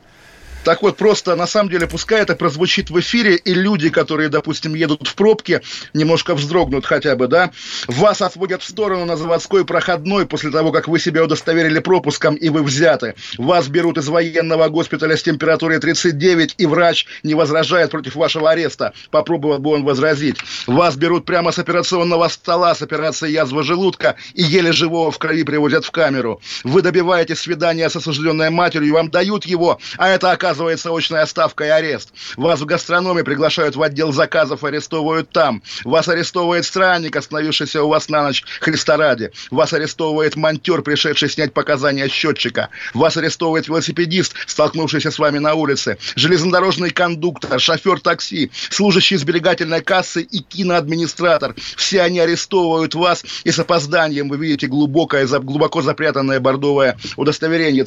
Так 0.64 0.84
вот, 0.84 0.96
просто 0.96 1.36
на 1.36 1.48
самом 1.48 1.72
деле, 1.72 1.88
пускай 1.88 2.22
это 2.22 2.36
прозвучит 2.36 2.92
в 2.92 3.00
эфире, 3.00 3.36
и 3.36 3.54
люди, 3.54 3.90
которые, 3.90 4.30
допустим, 4.30 4.76
едут 4.76 5.08
в 5.08 5.16
пробке, 5.16 5.62
немножко 5.94 6.36
вздрогнут 6.36 6.86
хотя 6.86 7.16
бы, 7.16 7.28
да, 7.28 7.52
вас 7.88 8.22
отводят 8.22 8.62
в 8.62 8.70
сторону 8.70 9.06
на 9.06 9.18
заводской 9.18 9.66
проходной 9.66 10.28
после 10.28 10.52
того, 10.52 10.72
как 10.72 10.88
вы 10.88 11.00
себя 11.00 11.24
удостоверили 11.24 11.80
пропуском, 11.80 12.36
и 12.36 12.50
вы 12.50 12.62
взяты. 12.62 13.16
Вас 13.40 13.70
берут 13.70 13.98
из 13.98 14.08
военного 14.08 14.68
госпиталя 14.68 15.18
с 15.18 15.24
температурой 15.24 15.80
39, 15.80 16.56
и 16.60 16.66
врач 16.68 17.08
не 17.24 17.34
возражает 17.34 17.90
против 17.90 18.16
вашего 18.16 18.52
ареста. 18.52 18.94
Попробовал 19.10 19.58
бы 19.58 19.72
он 19.72 19.84
возразить. 19.84 20.38
Вас 20.68 20.96
берут 20.96 21.26
прямо 21.26 21.52
с 21.52 21.58
операционного 21.58 22.28
стола 22.28 22.76
с 22.76 22.84
операцией 22.84 23.34
язва 23.34 23.64
желудка, 23.64 24.16
и 24.36 24.44
еле 24.44 24.72
живого 24.72 25.10
в 25.10 25.18
крови 25.18 25.44
привозят 25.44 25.86
в 25.86 25.92
камеру. 25.92 26.40
Вы 26.64 26.84
добиваете 26.84 27.36
свидания 27.36 27.90
с 27.90 27.96
осужденной 27.96 28.52
матерью, 28.52 28.94
вам 28.94 29.10
дают 29.10 29.46
его, 29.46 29.80
а 29.98 30.10
это 30.10 30.30
оказывается 30.30 30.51
оказывается 30.52 30.92
очная 30.92 31.26
ставка 31.28 31.64
и 31.64 31.70
арест. 31.70 32.10
Вас 32.36 32.60
в 32.60 32.66
гастрономе 32.66 33.24
приглашают 33.24 33.78
в 33.78 33.82
отдел 33.82 34.12
заказов, 34.12 34.66
арестовывают 34.66 35.30
там. 35.30 35.64
Вас 35.86 36.10
арестовывает 36.10 36.66
странник, 36.66 37.16
остановившийся 37.16 37.82
у 37.84 37.88
вас 37.88 38.10
на 38.10 38.24
ночь 38.24 38.44
Христа 38.60 38.98
ради. 38.98 39.32
Вас 39.50 39.72
арестовывает 39.72 40.36
монтер, 40.36 40.82
пришедший 40.82 41.30
снять 41.30 41.54
показания 41.54 42.10
счетчика. 42.10 42.68
Вас 42.94 43.16
арестовывает 43.16 43.70
велосипедист, 43.70 44.34
столкнувшийся 44.46 45.10
с 45.10 45.20
вами 45.20 45.38
на 45.40 45.54
улице. 45.54 45.98
Железнодорожный 46.16 46.90
кондуктор, 46.90 47.58
шофер 47.58 48.02
такси, 48.02 48.52
служащий 48.70 49.16
сберегательной 49.16 49.82
кассы 49.82 50.22
и 50.22 50.40
киноадминистратор. 50.40 51.56
Все 51.78 52.02
они 52.02 52.20
арестовывают 52.20 52.94
вас, 52.94 53.24
и 53.46 53.52
с 53.52 53.60
опозданием 53.60 54.28
вы 54.28 54.36
видите 54.36 54.68
глубокое, 54.68 55.26
глубоко 55.28 55.82
запрятанное 55.82 56.42
бордовое 56.42 56.98
удостоверение. 57.16 57.86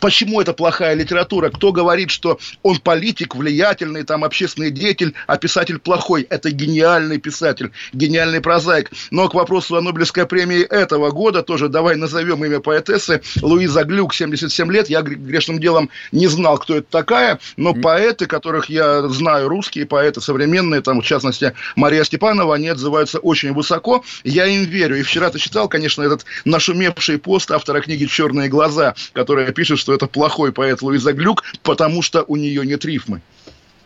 Почему 0.00 0.40
это 0.40 0.54
плохая 0.54 0.94
литература? 0.94 1.50
Кто 1.50 1.72
говорит, 1.72 2.05
что 2.10 2.38
он 2.62 2.78
политик, 2.78 3.34
влиятельный, 3.34 4.04
там, 4.04 4.24
общественный 4.24 4.70
деятель, 4.70 5.14
а 5.26 5.36
писатель 5.36 5.78
плохой. 5.78 6.22
Это 6.22 6.50
гениальный 6.50 7.18
писатель, 7.18 7.72
гениальный 7.92 8.40
прозаик. 8.40 8.90
Но 9.10 9.28
к 9.28 9.34
вопросу 9.34 9.76
о 9.76 9.80
Нобелевской 9.80 10.26
премии 10.26 10.62
этого 10.62 11.10
года 11.10 11.42
тоже 11.42 11.68
давай 11.68 11.96
назовем 11.96 12.44
имя 12.44 12.60
поэтессы 12.60 13.22
Луиза 13.42 13.84
Глюк, 13.84 14.14
77 14.14 14.72
лет. 14.72 14.88
Я 14.88 15.02
грешным 15.02 15.58
делом 15.58 15.90
не 16.12 16.26
знал, 16.26 16.58
кто 16.58 16.76
это 16.76 16.86
такая, 16.90 17.38
но 17.56 17.74
поэты, 17.74 18.26
которых 18.26 18.68
я 18.68 19.08
знаю, 19.08 19.48
русские 19.48 19.86
поэты 19.86 20.20
современные, 20.20 20.80
там, 20.80 21.00
в 21.00 21.04
частности, 21.04 21.52
Мария 21.74 22.04
Степанова, 22.04 22.54
они 22.54 22.68
отзываются 22.68 23.18
очень 23.18 23.52
высоко. 23.52 24.04
Я 24.24 24.46
им 24.46 24.64
верю. 24.64 24.98
И 24.98 25.02
вчера 25.02 25.30
ты 25.30 25.38
читал, 25.38 25.68
конечно, 25.68 26.02
этот 26.02 26.24
нашумевший 26.44 27.18
пост 27.18 27.50
автора 27.50 27.80
книги 27.80 28.06
«Черные 28.06 28.48
глаза», 28.48 28.94
которая 29.12 29.52
пишет, 29.52 29.78
что 29.78 29.94
это 29.94 30.06
плохой 30.06 30.52
поэт 30.52 30.82
Луиза 30.82 31.12
Глюк, 31.12 31.42
потому 31.62 31.95
что 32.02 32.24
у 32.26 32.36
нее 32.36 32.66
нет 32.66 32.84
рифмы. 32.84 33.20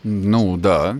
Ну, 0.03 0.57
да. 0.57 0.97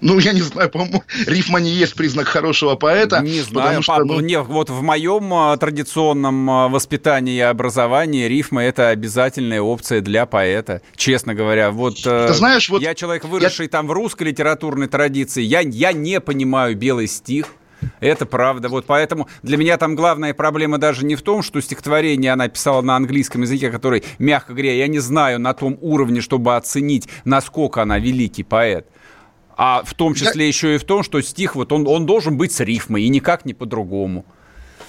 Ну, 0.00 0.18
я 0.18 0.32
не 0.32 0.40
знаю, 0.40 0.70
по-моему, 0.70 1.04
рифма 1.26 1.60
не 1.60 1.70
есть 1.70 1.94
признак 1.94 2.26
хорошего 2.26 2.74
поэта. 2.74 3.20
Не 3.20 3.40
знаю, 3.40 3.82
что, 3.82 4.02
ну... 4.04 4.20
не, 4.20 4.40
вот 4.40 4.70
в 4.70 4.82
моем 4.82 5.32
а, 5.34 5.56
традиционном 5.56 6.50
а, 6.50 6.68
воспитании 6.68 7.36
и 7.36 7.40
образовании 7.40 8.26
рифма 8.26 8.62
это 8.62 8.88
обязательная 8.88 9.60
опция 9.60 10.00
для 10.00 10.24
поэта, 10.24 10.80
честно 10.96 11.34
говоря. 11.34 11.70
Вот, 11.70 11.98
э, 12.06 12.28
Ты 12.28 12.34
знаешь, 12.34 12.70
вот 12.70 12.80
я 12.80 12.94
человек, 12.94 13.26
выросший 13.26 13.66
я... 13.66 13.70
там 13.70 13.86
в 13.86 13.92
русской 13.92 14.24
литературной 14.24 14.88
традиции, 14.88 15.42
я, 15.42 15.60
я 15.60 15.92
не 15.92 16.20
понимаю 16.20 16.76
белый 16.76 17.06
стих. 17.06 17.48
Это 18.00 18.26
правда. 18.26 18.68
Вот 18.68 18.86
поэтому 18.86 19.28
для 19.42 19.56
меня 19.56 19.76
там 19.76 19.94
главная 19.94 20.34
проблема 20.34 20.78
даже 20.78 21.04
не 21.04 21.16
в 21.16 21.22
том, 21.22 21.42
что 21.42 21.60
стихотворение 21.60 22.32
она 22.32 22.48
писала 22.48 22.82
на 22.82 22.96
английском 22.96 23.42
языке, 23.42 23.70
который, 23.70 24.04
мягко 24.18 24.52
говоря, 24.52 24.74
я 24.74 24.88
не 24.88 24.98
знаю 24.98 25.38
на 25.38 25.54
том 25.54 25.78
уровне, 25.80 26.20
чтобы 26.20 26.56
оценить, 26.56 27.08
насколько 27.24 27.82
она 27.82 27.98
великий 27.98 28.42
поэт. 28.42 28.86
А 29.56 29.82
в 29.84 29.94
том 29.94 30.14
числе 30.14 30.44
я... 30.44 30.48
еще 30.48 30.74
и 30.74 30.78
в 30.78 30.84
том, 30.84 31.02
что 31.02 31.20
стих 31.20 31.54
вот 31.54 31.72
он, 31.72 31.86
он 31.86 32.06
должен 32.06 32.36
быть 32.36 32.52
с 32.52 32.60
рифмой 32.60 33.02
и 33.02 33.08
никак 33.08 33.44
не 33.44 33.54
по-другому. 33.54 34.24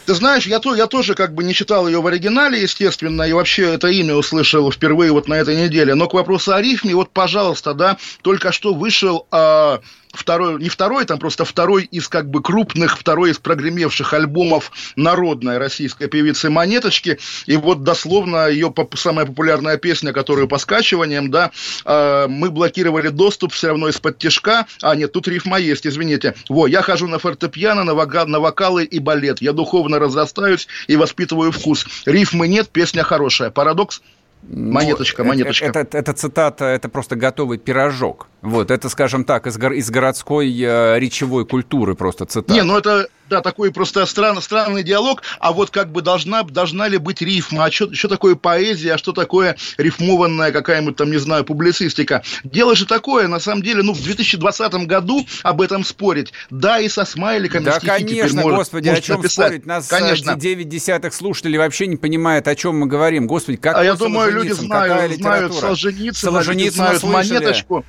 Ты 0.06 0.16
знаешь, 0.16 0.48
я, 0.48 0.60
то, 0.60 0.74
я 0.74 0.88
тоже 0.88 1.14
как 1.14 1.36
бы 1.36 1.44
не 1.44 1.54
читал 1.54 1.88
ее 1.88 2.02
в 2.02 2.08
оригинале, 2.08 2.62
естественно, 2.62 3.24
и 3.24 3.34
вообще 3.34 3.74
это 3.74 3.88
имя 3.88 4.16
услышал 4.16 4.72
впервые 4.72 5.12
вот 5.12 5.28
на 5.28 5.36
этой 5.36 5.56
неделе. 5.56 5.94
Но 5.94 6.08
к 6.08 6.14
вопросу 6.14 6.54
о 6.54 6.62
рифме, 6.62 6.96
вот, 6.96 7.12
пожалуйста, 7.12 7.74
да, 7.74 7.98
только 8.22 8.52
что 8.52 8.74
вышел... 8.74 9.28
Э, 9.32 9.80
второй, 10.14 10.62
не 10.62 10.70
второй, 10.70 11.06
там 11.06 11.20
просто 11.20 11.46
второй 11.46 11.84
из 11.84 12.08
как 12.08 12.30
бы 12.30 12.42
крупных, 12.42 12.98
второй 12.98 13.32
из 13.32 13.38
прогремевших 13.40 14.14
альбомов 14.14 14.72
народной 14.96 15.58
российской 15.58 16.08
певицы 16.08 16.50
Монеточки. 16.50 17.20
И 17.46 17.58
вот 17.58 17.84
дословно 17.84 18.48
ее 18.48 18.74
самая 18.96 19.26
популярная 19.26 19.78
песня, 19.78 20.14
которую 20.14 20.48
по 20.48 20.58
скачиваниям, 20.58 21.32
да, 21.32 21.52
э, 21.86 22.28
мы 22.28 22.52
блокировали 22.52 23.10
доступ 23.10 23.54
все 23.54 23.70
равно 23.70 23.88
из-под 23.90 24.18
тяжка. 24.18 24.66
А, 24.82 24.96
нет, 24.96 25.12
тут 25.12 25.28
рифма 25.28 25.60
есть, 25.60 25.88
извините. 25.88 26.36
Во, 26.50 26.68
я 26.68 26.82
хожу 26.82 27.08
на 27.08 27.20
фортепиано, 27.20 27.84
на, 27.84 27.94
вога, 27.94 28.26
на 28.26 28.40
вокалы 28.40 28.84
и 28.84 29.00
балет. 29.00 29.42
Я 29.42 29.54
духовно 29.54 30.00
разрастаюсь 30.00 30.68
и 30.88 30.96
воспитываю 30.96 31.52
вкус. 31.52 31.86
Рифмы 32.06 32.48
нет, 32.48 32.70
песня 32.70 33.04
хорошая. 33.04 33.50
Парадокс? 33.50 34.02
Монеточка, 34.44 35.24
монеточка. 35.24 35.66
Это, 35.66 35.80
это, 35.80 35.98
это 35.98 36.14
цитата, 36.14 36.66
это 36.66 36.90
просто 36.90 37.16
готовый 37.16 37.58
пирожок. 37.58 38.28
Вот, 38.42 38.72
это, 38.72 38.90
скажем 38.90 39.24
так, 39.24 39.48
из, 39.48 39.58
из 39.58 39.90
городской 39.92 40.52
э, 40.52 41.00
речевой 41.00 41.46
культуры 41.46 41.96
просто 41.96 42.26
цитата. 42.26 42.54
Не, 42.54 42.64
ну 42.64 42.78
это, 42.78 43.08
да, 43.32 43.42
такой 43.42 43.72
просто 43.72 44.06
странный, 44.06 44.42
странный 44.42 44.84
диалог, 44.84 45.24
а 45.40 45.54
вот 45.54 45.70
как 45.70 45.92
бы 45.92 46.02
должна, 46.02 46.44
должна 46.44 46.90
ли 46.90 46.98
быть 46.98 47.22
рифма, 47.22 47.66
а 47.66 47.72
что, 47.72 47.94
что 47.94 48.10
такое 48.10 48.36
поэзия, 48.36 48.96
а 48.96 48.98
что 48.98 49.14
такое 49.14 49.56
рифмованная 49.78 50.52
какая-нибудь 50.52 50.98
там, 50.98 51.10
не 51.10 51.18
знаю, 51.18 51.46
публицистика. 51.46 52.24
Дело 52.44 52.76
же 52.76 52.86
такое, 52.86 53.30
на 53.30 53.40
самом 53.40 53.64
деле, 53.64 53.84
ну, 53.84 53.94
в 53.94 54.04
2020 54.04 54.74
году 54.86 55.26
об 55.44 55.62
этом 55.62 55.86
спорить. 55.86 56.34
Да, 56.50 56.80
и 56.80 56.90
со 56.90 57.06
смайликами 57.06 57.64
Да, 57.64 57.80
конечно, 57.80 58.42
может, 58.42 58.58
господи, 58.58 58.90
может 58.90 59.04
о 59.04 59.08
чем 59.08 59.18
написать. 59.18 59.46
спорить? 59.48 59.66
Нас 59.66 59.88
конечно. 59.88 60.36
9 60.36 60.68
десятых 60.68 61.14
слушателей 61.14 61.58
вообще 61.58 61.88
не 61.88 61.96
понимают, 61.96 62.50
о 62.50 62.56
чем 62.56 62.80
мы 62.80 62.88
говорим. 62.88 63.28
Господи, 63.28 63.58
как 63.58 63.78
А 63.78 63.84
я 63.84 63.96
думаю, 63.96 64.34
люди 64.34 64.52
знают, 64.52 65.14
знают 65.16 65.54
Солженицына, 65.54 66.34
Солженицына 66.34 66.98
знают 66.98 67.04
Монеточку. 67.04 67.86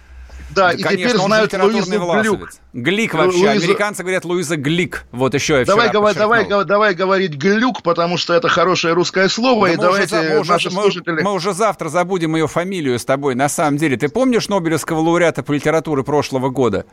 Да, 0.55 0.69
да 0.69 0.73
и 0.73 0.83
конечно, 0.83 1.09
теперь 1.09 1.25
знают 1.25 1.53
Луизу 1.53 2.21
Глюк. 2.21 2.51
Глик 2.73 3.15
вообще. 3.15 3.39
Луиза... 3.39 3.65
Американцы 3.65 4.03
говорят 4.03 4.25
Луиза 4.25 4.57
Глик. 4.57 5.05
Вот 5.13 5.35
еще 5.35 5.59
я 5.59 5.65
давай, 5.65 5.91
говор, 5.91 6.15
давай, 6.15 6.47
давай 6.65 6.95
говорить 6.95 7.35
Глюк, 7.35 7.83
потому 7.83 8.17
что 8.17 8.35
это 8.35 8.49
хорошее 8.49 8.95
русское 8.95 9.29
слово. 9.29 9.69
Да 9.69 9.73
и 9.73 9.77
давайте 9.77 10.17
уже, 10.17 10.29
мы, 10.29 10.45
наши 10.45 10.69
уже, 10.69 10.77
слушатели... 10.77 11.23
мы 11.23 11.33
уже 11.33 11.53
завтра 11.53 11.89
забудем 11.89 12.37
ее 12.37 12.49
фамилию 12.49 12.99
с 12.99 13.05
тобой. 13.05 13.35
На 13.35 13.49
самом 13.49 13.77
деле, 13.79 13.97
ты 13.97 14.09
помнишь 14.09 14.49
Нобелевского 14.49 15.01
лауреата 15.01 15.43
по 15.43 15.53
литературе 15.53 16.03
прошлого 16.03 16.49
года? 16.51 16.87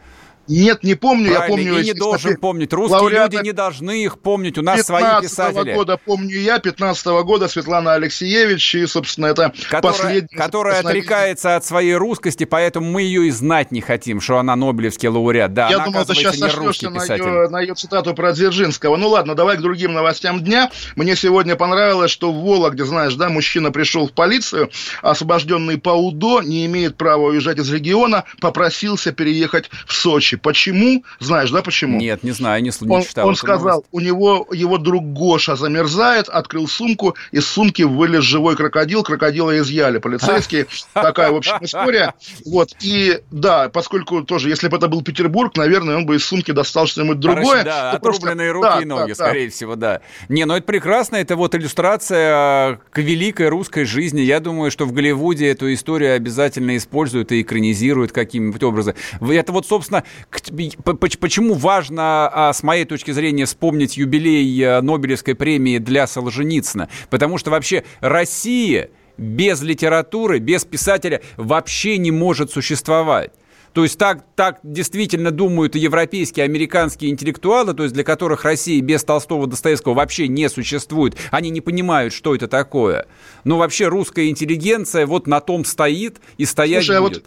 Нет, 0.50 0.84
не 0.84 0.96
помню. 0.96 1.36
Правильно, 1.36 1.44
я 1.44 1.48
помню. 1.48 1.80
И 1.80 1.86
не 1.86 1.94
должен 1.94 2.36
помнить. 2.38 2.74
Русские 2.74 3.10
люди 3.10 3.44
не 3.44 3.52
должны 3.52 4.04
их 4.04 4.20
помнить. 4.20 4.58
У 4.58 4.64
нас 4.64 4.82
свои 4.82 5.22
писатели. 5.22 5.74
года 5.74 5.98
помню 6.04 6.40
я, 6.40 6.58
15 6.60 7.08
-го 7.08 7.24
года 7.24 7.48
Светлана 7.48 7.94
Алексеевич, 7.94 8.76
и, 8.76 8.86
собственно, 8.88 9.28
это 9.28 9.54
которая, 9.70 9.94
последний... 9.94 10.38
Которая 10.38 10.80
отрекается 10.80 11.56
от 11.56 11.66
своей 11.66 11.94
русскости, 11.94 12.46
поэтому 12.46 12.90
мы 12.90 13.04
ее 13.04 13.28
и 13.28 13.32
знать 13.32 13.72
не 13.72 13.82
хотим, 13.82 14.22
что 14.22 14.40
она 14.40 14.56
Нобелевский 14.56 15.08
лауреат. 15.08 15.54
Да, 15.54 15.70
я 15.70 15.76
она, 15.76 15.86
думал, 15.86 16.06
ты 16.06 16.16
сейчас 16.16 16.38
сошлешься 16.38 16.90
на 16.90 17.04
ее, 17.04 17.50
на 17.50 17.62
ее 17.62 17.76
цитату 17.76 18.16
про 18.16 18.34
Дзержинского. 18.34 18.98
Ну 18.98 19.10
ладно, 19.10 19.36
давай 19.36 19.58
к 19.58 19.62
другим 19.62 19.94
новостям 19.94 20.44
дня. 20.44 20.72
Мне 20.96 21.16
сегодня 21.16 21.56
понравилось, 21.56 22.10
что 22.10 22.32
в 22.32 22.44
Вологде, 22.44 22.86
знаешь, 22.86 23.14
да, 23.14 23.30
мужчина 23.30 23.72
пришел 23.72 24.08
в 24.08 24.14
полицию, 24.14 24.72
освобожденный 25.04 25.78
по 25.78 25.92
УДО, 25.92 26.42
не 26.42 26.66
имеет 26.66 26.98
права 26.98 27.28
уезжать 27.28 27.60
из 27.60 27.72
региона, 27.72 28.24
попросился 28.42 29.12
переехать 29.12 29.70
в 29.86 29.94
Сочи. 29.94 30.39
Почему? 30.42 31.04
Знаешь, 31.20 31.52
да, 31.52 31.62
почему? 31.62 32.00
Нет, 32.00 32.24
не 32.24 32.32
знаю, 32.32 32.62
не, 32.64 32.72
не 32.82 32.96
он, 32.96 33.04
читал. 33.04 33.28
Он 33.28 33.36
сказал, 33.36 33.78
новость. 33.78 33.90
у 33.92 34.00
него 34.00 34.48
его 34.52 34.78
друг 34.78 35.04
Гоша 35.14 35.56
замерзает, 35.56 36.30
открыл 36.30 36.68
сумку, 36.68 37.16
из 37.32 37.46
сумки 37.46 37.84
вылез 37.84 38.24
живой 38.24 38.56
крокодил, 38.56 39.04
крокодила 39.04 39.58
изъяли 39.60 39.98
полицейские. 40.00 40.68
Такая, 40.94 41.32
в 41.32 41.36
общем, 41.36 41.58
история. 41.62 42.14
Вот, 42.46 42.76
и 42.82 43.20
да, 43.32 43.70
поскольку 43.70 44.24
тоже, 44.24 44.50
если 44.50 44.68
бы 44.68 44.78
это 44.78 44.88
был 44.88 45.02
Петербург, 45.02 45.56
наверное, 45.58 45.98
он 45.98 46.06
бы 46.06 46.16
из 46.16 46.26
сумки 46.26 46.52
достал 46.52 46.88
что-нибудь 46.88 47.20
другое. 47.20 47.64
Да, 47.64 47.92
отрубленные 47.92 48.52
руки 48.52 48.68
да, 48.68 48.82
и 48.82 48.86
ноги, 48.86 49.10
да, 49.10 49.16
скорее 49.16 49.48
да. 49.48 49.52
всего, 49.52 49.76
да. 49.76 50.02
Не, 50.30 50.46
ну 50.46 50.56
это 50.56 50.66
прекрасно, 50.66 51.18
это 51.18 51.36
вот 51.36 51.56
иллюстрация 51.56 52.32
а, 52.34 52.80
к 52.92 53.00
великой 53.00 53.50
русской 53.50 53.86
жизни. 53.86 54.22
Я 54.22 54.40
думаю, 54.40 54.72
что 54.72 54.86
в 54.86 54.92
Голливуде 54.92 55.50
эту 55.50 55.74
историю 55.74 56.16
обязательно 56.16 56.78
используют 56.78 57.32
и 57.32 57.42
экранизируют 57.42 58.12
каким-нибудь 58.12 58.64
образом. 58.64 58.96
Это 59.22 59.52
вот, 59.52 59.68
собственно, 59.68 60.04
почему 60.30 61.54
важно, 61.56 62.30
а, 62.32 62.54
с 62.54 62.64
моей 62.64 62.86
точки 62.86 63.12
зрения, 63.12 63.46
вспомнить 63.46 63.98
юбилей 63.98 64.62
э, 64.62 64.82
Нобелевской 64.82 65.36
премии 65.36 65.78
для 65.78 66.08
Солженицына? 66.08 66.90
Потому 67.10 67.38
что 67.38 67.52
вообще 67.52 67.84
Россия 68.00 68.90
без 69.18 69.62
литературы, 69.62 70.40
без 70.40 70.66
писателя 70.66 71.22
вообще 71.38 71.98
не 71.98 72.12
может 72.12 72.52
существовать. 72.52 73.32
То 73.74 73.84
есть 73.84 73.98
так, 74.00 74.26
так 74.36 74.60
действительно 74.64 75.32
думают 75.32 75.76
и 75.76 75.80
европейские, 75.80 76.46
и 76.46 76.50
американские 76.50 77.12
интеллектуалы, 77.12 77.74
то 77.74 77.84
есть 77.84 77.94
для 77.94 78.04
которых 78.04 78.44
Россия 78.44 78.82
без 78.82 79.04
Толстого, 79.04 79.46
Достоевского 79.46 79.94
вообще 79.94 80.28
не 80.28 80.50
существует. 80.50 81.16
Они 81.30 81.50
не 81.50 81.62
понимают, 81.62 82.14
что 82.14 82.34
это 82.34 82.48
такое. 82.48 83.06
Но 83.44 83.58
вообще 83.58 83.88
русская 83.88 84.30
интеллигенция 84.30 85.06
вот 85.06 85.28
на 85.28 85.40
том 85.40 85.66
стоит 85.66 86.20
и 86.38 86.46
стоять 86.46 86.86
Слушай, 86.86 87.02
будет. 87.02 87.18
А 87.18 87.20
вот 87.20 87.24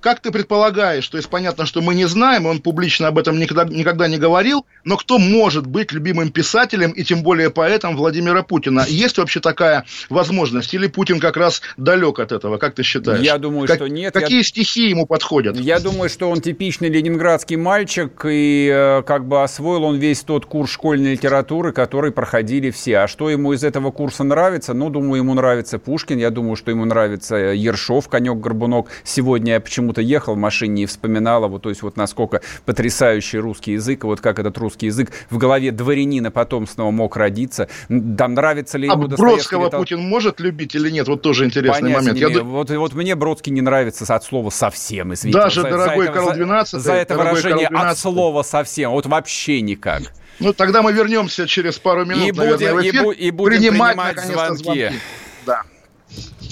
как 0.00 0.20
ты 0.20 0.30
предполагаешь, 0.30 1.06
то 1.08 1.16
есть 1.16 1.28
понятно, 1.28 1.66
что 1.66 1.80
мы 1.80 1.94
не 1.94 2.06
знаем, 2.06 2.46
он 2.46 2.60
публично 2.60 3.08
об 3.08 3.18
этом 3.18 3.38
никогда, 3.38 3.64
никогда 3.64 4.08
не 4.08 4.18
говорил, 4.18 4.64
но 4.84 4.96
кто 4.96 5.18
может 5.18 5.66
быть 5.66 5.92
любимым 5.92 6.30
писателем 6.30 6.92
и 6.92 7.02
тем 7.04 7.22
более 7.22 7.50
поэтом 7.50 7.96
Владимира 7.96 8.42
Путина? 8.42 8.84
Есть 8.88 9.18
вообще 9.18 9.40
такая 9.40 9.84
возможность? 10.08 10.72
Или 10.74 10.86
Путин 10.86 11.20
как 11.20 11.36
раз 11.36 11.62
далек 11.76 12.18
от 12.18 12.32
этого? 12.32 12.58
Как 12.58 12.74
ты 12.74 12.82
считаешь? 12.82 13.20
Я 13.20 13.38
думаю, 13.38 13.66
как, 13.66 13.76
что 13.76 13.88
нет. 13.88 14.14
Какие 14.14 14.38
я... 14.38 14.44
стихи 14.44 14.88
ему 14.88 15.06
подходят? 15.06 15.56
Я 15.56 15.80
думаю, 15.80 16.08
что 16.08 16.30
он 16.30 16.40
типичный 16.40 16.88
ленинградский 16.88 17.56
мальчик, 17.56 18.24
и 18.24 18.70
э, 18.72 19.02
как 19.02 19.26
бы 19.26 19.42
освоил 19.42 19.84
он 19.84 19.96
весь 19.96 20.20
тот 20.22 20.46
курс 20.46 20.70
школьной 20.70 21.12
литературы, 21.12 21.72
который 21.72 22.12
проходили 22.12 22.70
все. 22.70 22.98
А 22.98 23.08
что 23.08 23.30
ему 23.30 23.52
из 23.52 23.64
этого 23.64 23.90
курса 23.90 24.24
нравится? 24.24 24.74
Ну, 24.74 24.90
думаю, 24.90 25.22
ему 25.22 25.34
нравится 25.34 25.78
Пушкин, 25.78 26.18
я 26.18 26.30
думаю, 26.30 26.56
что 26.56 26.70
ему 26.70 26.84
нравится 26.84 27.36
Ершов, 27.36 28.08
конек-горбунок. 28.08 28.88
Сегодня 29.04 29.54
я 29.54 29.60
почему 29.60 29.87
почему-то 29.88 30.00
ехал 30.02 30.34
в 30.34 30.38
машине 30.38 30.82
и 30.82 30.86
вспоминал, 30.86 31.48
вот, 31.48 31.62
то 31.62 31.68
есть 31.68 31.82
вот 31.82 31.96
насколько 31.96 32.42
потрясающий 32.64 33.38
русский 33.38 33.72
язык, 33.72 34.04
вот 34.04 34.20
как 34.20 34.38
этот 34.38 34.58
русский 34.58 34.86
язык 34.86 35.10
в 35.30 35.38
голове 35.38 35.72
дворянина 35.72 36.30
потомственного 36.30 36.90
мог 36.90 37.16
родиться. 37.16 37.68
Там 37.88 38.34
нравится 38.34 38.78
ли 38.78 38.88
а 38.88 38.92
ему 38.92 39.08
Бродского 39.08 39.70
Тол... 39.70 39.80
Путин 39.80 40.00
может 40.00 40.40
любить 40.40 40.74
или 40.74 40.90
нет? 40.90 41.08
Вот 41.08 41.22
тоже 41.22 41.46
интересный 41.46 41.92
Понятия 41.94 42.12
момент. 42.12 42.36
Я... 42.36 42.42
Вот, 42.42 42.70
вот 42.70 42.94
мне 42.94 43.14
Бродский 43.14 43.52
не 43.52 43.60
нравится 43.60 44.04
от 44.14 44.24
слова 44.24 44.50
совсем, 44.50 45.14
извините. 45.14 45.38
Даже 45.38 45.62
за, 45.62 45.70
дорогой 45.70 46.06
за 46.06 46.12
Карл 46.12 46.32
XII. 46.32 46.64
За, 46.64 46.80
за 46.80 46.92
это 46.92 47.16
выражение 47.16 47.68
от 47.68 47.98
слова 47.98 48.42
совсем, 48.42 48.90
вот 48.90 49.06
вообще 49.06 49.60
никак. 49.60 50.02
Ну, 50.40 50.52
тогда 50.52 50.82
мы 50.82 50.92
вернемся 50.92 51.46
через 51.46 51.78
пару 51.78 52.04
минут, 52.04 52.28
и 52.28 52.32
наверное, 52.32 52.72
будем, 52.72 52.76
в 52.76 52.80
эфир. 52.80 53.02
И, 53.02 53.06
бу- 53.06 53.14
и 53.14 53.30
будем 53.30 53.58
принимать, 53.58 53.96
принимать 53.96 54.58
звонки. 54.58 54.62
звонки. 54.62 55.00
Да 55.46 55.62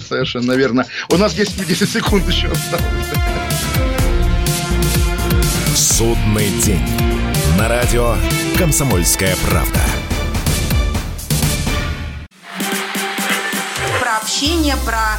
совершенно 0.07 0.53
верно. 0.53 0.87
У 1.11 1.17
нас 1.17 1.35
есть 1.35 1.67
10 1.67 1.89
секунд 1.89 2.27
еще 2.29 2.49
осталось. 2.49 3.26
Судный 5.77 6.49
день. 6.65 6.81
На 7.59 7.69
радио 7.69 8.15
«Комсомольская 8.57 9.37
правда». 9.47 9.79
Про 14.01 14.17
общение, 14.17 14.75
про 14.87 15.19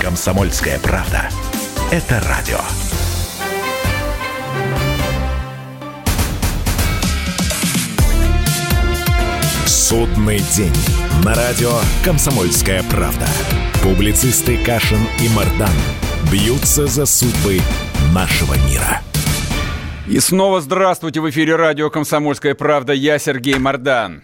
«Комсомольская 0.00 0.78
правда». 0.78 1.28
Это 1.90 2.20
радио. 2.20 2.58
Судный 9.66 10.38
день. 10.54 10.72
На 11.24 11.34
радио 11.34 11.72
«Комсомольская 12.04 12.82
правда». 12.84 13.26
Публицисты 13.82 14.56
Кашин 14.64 15.00
и 15.20 15.28
Мардан 15.30 15.74
бьются 16.30 16.86
за 16.86 17.04
судьбы 17.04 17.60
нашего 18.12 18.54
мира. 18.70 19.00
И 20.06 20.20
снова 20.20 20.60
здравствуйте 20.60 21.20
в 21.20 21.28
эфире 21.30 21.56
радио 21.56 21.90
«Комсомольская 21.90 22.54
правда». 22.54 22.92
Я 22.92 23.18
Сергей 23.18 23.58
Мардан. 23.58 24.22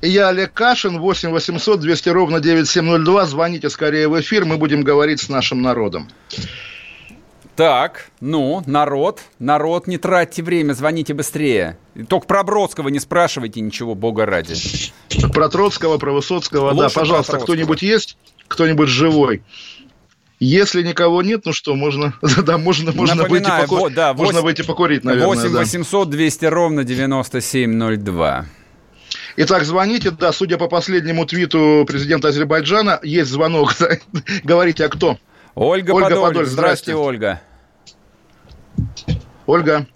И 0.00 0.08
я 0.08 0.28
Олег 0.28 0.52
Кашин, 0.52 0.98
8 0.98 1.30
800 1.30 1.80
200 1.80 2.08
ровно 2.08 2.40
9702. 2.40 3.26
Звоните 3.26 3.70
скорее 3.70 4.08
в 4.08 4.18
эфир, 4.20 4.44
мы 4.44 4.56
будем 4.56 4.82
говорить 4.82 5.20
с 5.20 5.28
нашим 5.28 5.62
народом. 5.62 6.08
Так, 7.56 8.06
ну, 8.20 8.62
народ, 8.64 9.20
народ, 9.38 9.86
не 9.86 9.98
тратьте 9.98 10.42
время, 10.42 10.72
звоните 10.72 11.12
быстрее. 11.12 11.76
Только 12.08 12.26
про 12.26 12.42
Бродского 12.42 12.88
не 12.88 13.00
спрашивайте 13.00 13.60
ничего, 13.60 13.94
бога 13.94 14.24
ради. 14.24 14.54
Про 15.34 15.50
Троцкого, 15.50 15.98
про 15.98 16.12
Высоцкого, 16.12 16.70
Лучше 16.70 16.94
да, 16.94 17.00
пожалуйста, 17.00 17.38
кто-нибудь 17.38 17.82
есть? 17.82 18.16
Кто-нибудь 18.48 18.88
живой? 18.88 19.42
Если 20.38 20.82
никого 20.82 21.20
нет, 21.20 21.42
ну 21.44 21.52
что, 21.52 21.74
можно, 21.74 22.14
да, 22.46 22.56
можно, 22.56 22.92
можно, 22.92 23.24
выйти, 23.24 23.44
поку- 23.44 23.76
вот, 23.76 23.94
да, 23.94 24.14
можно 24.14 24.40
восемь- 24.40 24.44
выйти 24.44 24.62
покурить, 24.62 25.04
наверное. 25.04 25.26
8 25.26 25.52
да. 25.52 25.58
800 25.58 26.08
200 26.08 26.44
ровно 26.46 26.84
9702. 26.84 28.46
Итак, 29.36 29.64
звоните, 29.64 30.10
да, 30.10 30.32
судя 30.32 30.58
по 30.58 30.68
последнему 30.68 31.26
твиту 31.26 31.84
президента 31.86 32.28
Азербайджана, 32.28 33.00
есть 33.02 33.30
звонок. 33.30 33.74
Говорите, 34.44 34.84
а 34.84 34.88
кто? 34.88 35.18
Ольга, 35.54 35.92
Ольга 35.92 36.08
Подоль, 36.08 36.28
Подоль, 36.28 36.46
здрасте. 36.46 36.94
Ольга. 36.94 37.40
Ольга. 39.46 39.86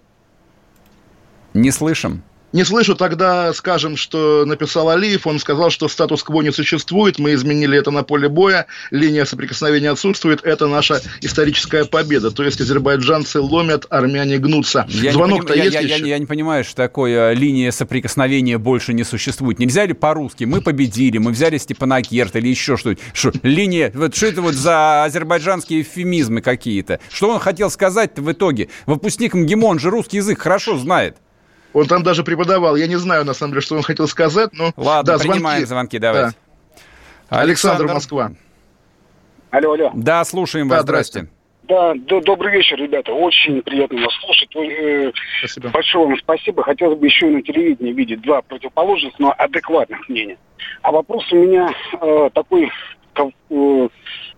Не 1.53 1.70
слышим. 1.70 2.23
Не 2.55 2.62
слышу, 2.64 2.95
тогда 2.95 3.53
скажем, 3.53 3.97
что 3.97 4.45
написал 4.47 4.88
Алиев. 4.88 5.27
Он 5.27 5.40
сказал, 5.40 5.71
что 5.71 5.88
статус-кво 5.88 6.40
не 6.43 6.53
существует. 6.53 7.19
Мы 7.19 7.35
изменили 7.35 7.77
это 7.77 7.90
на 7.90 8.05
поле 8.05 8.29
боя. 8.29 8.67
Линия 8.93 9.25
соприкосновения 9.25 9.90
отсутствует. 9.90 10.45
Это 10.45 10.69
наша 10.69 11.01
историческая 11.21 11.85
победа. 11.85 12.31
То 12.31 12.45
есть 12.45 12.61
азербайджанцы 12.61 13.40
ломят, 13.40 13.87
армяне 13.90 14.38
гнутся. 14.38 14.87
Я 14.88 15.11
Звонок-то 15.12 15.53
есть 15.53 15.75
я- 15.75 15.81
еще? 15.81 15.99
я- 15.99 16.07
я 16.07 16.19
не 16.21 16.27
понимаю, 16.27 16.62
что 16.62 16.77
такое 16.77 17.33
линия 17.33 17.73
соприкосновения 17.73 18.57
больше 18.57 18.93
не 18.93 19.03
существует. 19.03 19.59
Нельзя 19.59 19.85
ли 19.85 19.93
по-русски? 19.93 20.45
Мы 20.45 20.61
победили, 20.61 21.19
мы 21.19 21.33
взяли 21.33 21.59
Степанакерт 21.59 22.37
или 22.37 22.47
еще 22.47 22.77
что-нибудь. 22.77 23.03
Что, 23.14 23.33
линия, 23.43 23.90
вот 23.93 24.14
что 24.14 24.27
это 24.27 24.43
вот 24.43 24.55
за 24.55 25.03
азербайджанские 25.03 25.83
эвфемизмы 25.83 26.40
какие-то? 26.40 27.01
Что 27.12 27.31
он 27.31 27.40
хотел 27.40 27.69
сказать-то 27.69 28.23
в 28.23 28.31
итоге? 28.31 28.69
Выпускник 28.87 29.35
МГИМО, 29.35 29.67
он 29.67 29.81
же 29.81 29.90
русский 29.90 30.19
язык 30.19 30.38
хорошо 30.40 30.79
знает. 30.79 31.17
Он 31.75 31.87
там 31.87 32.03
даже 32.03 32.23
преподавал. 32.25 32.77
Я 32.77 32.87
не 32.87 32.97
знаю, 32.97 33.25
на 33.25 33.35
самом 33.35 33.53
деле, 33.53 33.61
что 33.61 33.75
он 33.77 33.83
хотел 33.83 34.07
сказать, 34.09 34.51
но... 34.53 34.73
Ладно, 34.77 35.13
да, 35.15 35.19
принимаем 35.19 35.67
звонки, 35.67 35.99
давайте. 35.99 36.37
Александр, 37.29 37.87
Москва. 37.89 38.31
Алло, 39.51 39.73
алло. 39.73 39.91
Да, 39.95 40.25
слушаем 40.25 40.69
вас, 40.69 40.79
Да, 40.79 40.83
здрасте. 40.83 41.29
Да, 41.65 41.95
д- 41.95 42.21
добрый 42.21 42.53
вечер, 42.53 42.77
ребята. 42.77 43.13
Очень 43.13 43.63
приятно 43.63 44.01
вас 44.03 44.13
слушать. 44.21 44.55
Э, 44.57 45.11
Спасибо. 45.39 45.69
Большое 45.71 46.07
вам 46.07 46.17
спасибо. 46.19 46.63
Хотелось 46.63 46.99
бы 46.99 47.07
еще 47.07 47.29
и 47.29 47.35
на 47.35 47.43
телевидении 47.43 47.93
видеть 47.93 48.21
два 48.21 48.43
противоположных, 48.43 49.19
но 49.19 49.35
адекватных 49.37 50.09
мнения. 50.09 50.37
А 50.83 50.93
вопрос 50.93 51.25
у 51.33 51.37
меня 51.37 51.71
э, 52.01 52.31
такой 52.35 52.71
э, 53.17 53.89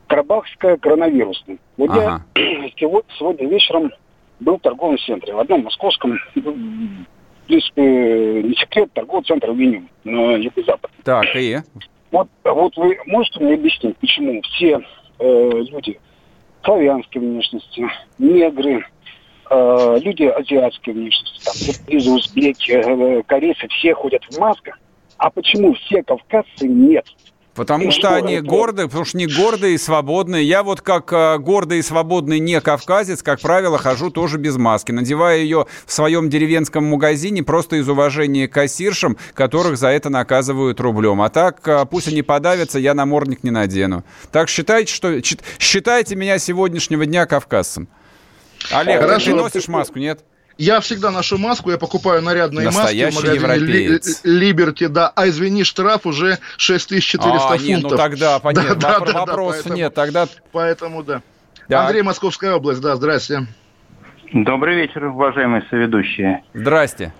карабахско-коронавирусный. 0.06 1.58
Вот 1.76 1.90
Ага. 1.90 2.22
я 2.36 2.68
сего- 2.78 3.02
сегодня 3.18 3.48
вечером 3.48 3.90
был 4.40 4.58
в 4.58 4.60
торговом 4.60 4.96
центре, 4.98 5.34
в 5.34 5.38
одном 5.40 5.64
московском, 5.64 6.18
в 7.46 7.48
принципе, 7.48 8.42
не 8.42 8.54
секрет, 8.56 8.92
торговый 8.92 9.24
центр 9.24 9.50
«Авеню» 9.50 9.84
на 10.02 10.34
юго-запад. 10.34 10.90
Так, 11.04 11.26
и? 11.36 11.58
Вот, 12.10 12.28
вот 12.42 12.76
вы 12.76 12.98
можете 13.06 13.38
мне 13.38 13.54
объяснить, 13.54 13.96
почему 13.98 14.42
все 14.42 14.80
э, 15.20 15.50
люди 15.70 16.00
славянской 16.64 17.20
внешности, 17.20 17.88
негры, 18.18 18.84
э, 19.48 19.98
люди 20.02 20.24
азиатской 20.24 20.92
внешности, 20.92 21.44
там, 21.44 21.54
киргизы, 21.54 22.10
узбеки, 22.10 22.72
э, 22.72 23.22
корейцы, 23.22 23.68
все 23.68 23.94
ходят 23.94 24.24
в 24.24 24.38
масках, 24.40 24.80
а 25.16 25.30
почему 25.30 25.74
все 25.74 26.02
кавказцы 26.02 26.66
нет? 26.66 27.06
Потому 27.56 27.86
Ну, 27.86 27.90
что 27.90 28.00
что 28.00 28.14
они 28.16 28.34
это? 28.34 28.46
гордые, 28.46 28.86
потому 28.86 29.04
что 29.04 29.16
не 29.16 29.26
гордые 29.26 29.74
и 29.74 29.78
свободные. 29.78 30.44
Я 30.44 30.62
вот 30.62 30.82
как 30.82 31.12
э, 31.12 31.38
гордый 31.38 31.78
и 31.78 31.82
свободный 31.82 32.38
не 32.38 32.60
кавказец, 32.60 33.22
как 33.22 33.40
правило, 33.40 33.78
хожу 33.78 34.10
тоже 34.10 34.38
без 34.38 34.56
маски. 34.56 34.92
Надеваю 34.92 35.40
ее 35.40 35.66
в 35.86 35.92
своем 35.92 36.28
деревенском 36.28 36.84
магазине 36.84 37.42
просто 37.42 37.76
из 37.76 37.88
уважения 37.88 38.46
к 38.46 38.52
кассиршам, 38.52 39.16
которых 39.34 39.78
за 39.78 39.88
это 39.88 40.10
наказывают 40.10 40.78
рублем. 40.80 41.22
А 41.22 41.30
так, 41.30 41.66
э, 41.66 41.84
пусть 41.90 42.08
они 42.08 42.22
подавятся, 42.22 42.78
я 42.78 42.94
намордник 42.94 43.42
не 43.42 43.50
надену. 43.50 44.04
Так 44.30 44.48
считайте, 44.48 44.92
что 44.92 45.20
чит- 45.22 45.42
считайте 45.58 46.14
меня 46.14 46.38
сегодняшнего 46.38 47.06
дня 47.06 47.26
кавказцем. 47.26 47.88
Олег, 48.70 49.00
Хорошо. 49.00 49.26
ты 49.26 49.34
носишь 49.34 49.68
маску, 49.68 49.98
нет? 49.98 50.24
Я 50.58 50.80
всегда 50.80 51.10
ношу 51.10 51.36
маску, 51.36 51.70
я 51.70 51.76
покупаю 51.76 52.22
нарядные 52.22 52.66
маски 52.66 52.78
в 52.78 52.82
Настоящий 52.82 53.40
магазине. 53.40 54.00
Либерти, 54.24 54.86
да. 54.86 55.12
А 55.14 55.28
извини, 55.28 55.64
штраф 55.64 56.06
уже 56.06 56.38
6400 56.56 57.48
а, 57.48 57.58
нет, 57.58 57.80
фунтов. 57.82 57.90
ну 57.90 57.96
тогда, 57.96 58.38
понятно, 58.42 58.74
Да, 58.74 58.98
да, 58.98 59.04
да, 59.04 59.12
да, 59.12 59.18
вопросов 59.20 59.54
поэтому- 59.64 59.76
нет. 59.76 59.94
Тогда 59.94 60.26
Поэтому 60.52 61.02
да. 61.02 61.20
Да. 61.68 61.82
Андрей, 61.82 62.02
Московская 62.02 62.54
область, 62.54 62.80
да, 62.80 62.96
здрасте. 62.96 63.46
Добрый 64.32 64.76
вечер, 64.76 65.04
уважаемые 65.06 65.62
соведущие. 65.68 66.42
здрасте. 66.54 67.12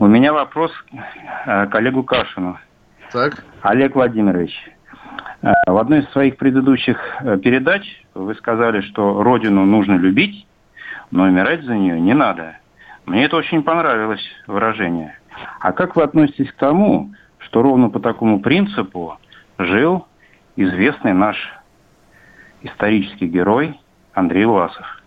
У 0.00 0.06
меня 0.06 0.32
вопрос 0.32 0.72
э, 0.92 1.66
к 1.66 1.74
Олегу 1.74 2.02
Кашину. 2.02 2.58
Так. 3.12 3.44
Олег 3.62 3.94
Владимирович, 3.94 4.52
э, 5.42 5.48
в 5.66 5.76
одной 5.76 6.00
из 6.00 6.10
своих 6.10 6.36
предыдущих 6.36 6.98
э, 7.20 7.38
передач 7.38 7.82
вы 8.14 8.34
сказали, 8.34 8.80
что 8.80 9.22
родину 9.22 9.64
нужно 9.66 9.94
любить, 9.96 10.46
но 11.10 11.24
умирать 11.24 11.62
за 11.62 11.76
нее 11.76 12.00
не 12.00 12.14
надо. 12.14 12.56
Мне 13.06 13.24
это 13.24 13.36
очень 13.36 13.62
понравилось 13.62 14.24
выражение. 14.46 15.18
А 15.60 15.72
как 15.72 15.96
вы 15.96 16.02
относитесь 16.02 16.50
к 16.52 16.56
тому, 16.56 17.12
что 17.38 17.62
ровно 17.62 17.90
по 17.90 18.00
такому 18.00 18.40
принципу 18.40 19.18
жил 19.58 20.06
известный 20.56 21.12
наш 21.12 21.36
исторический 22.62 23.26
герой 23.26 23.78
Андрей 24.14 24.46
Власов? 24.46 25.03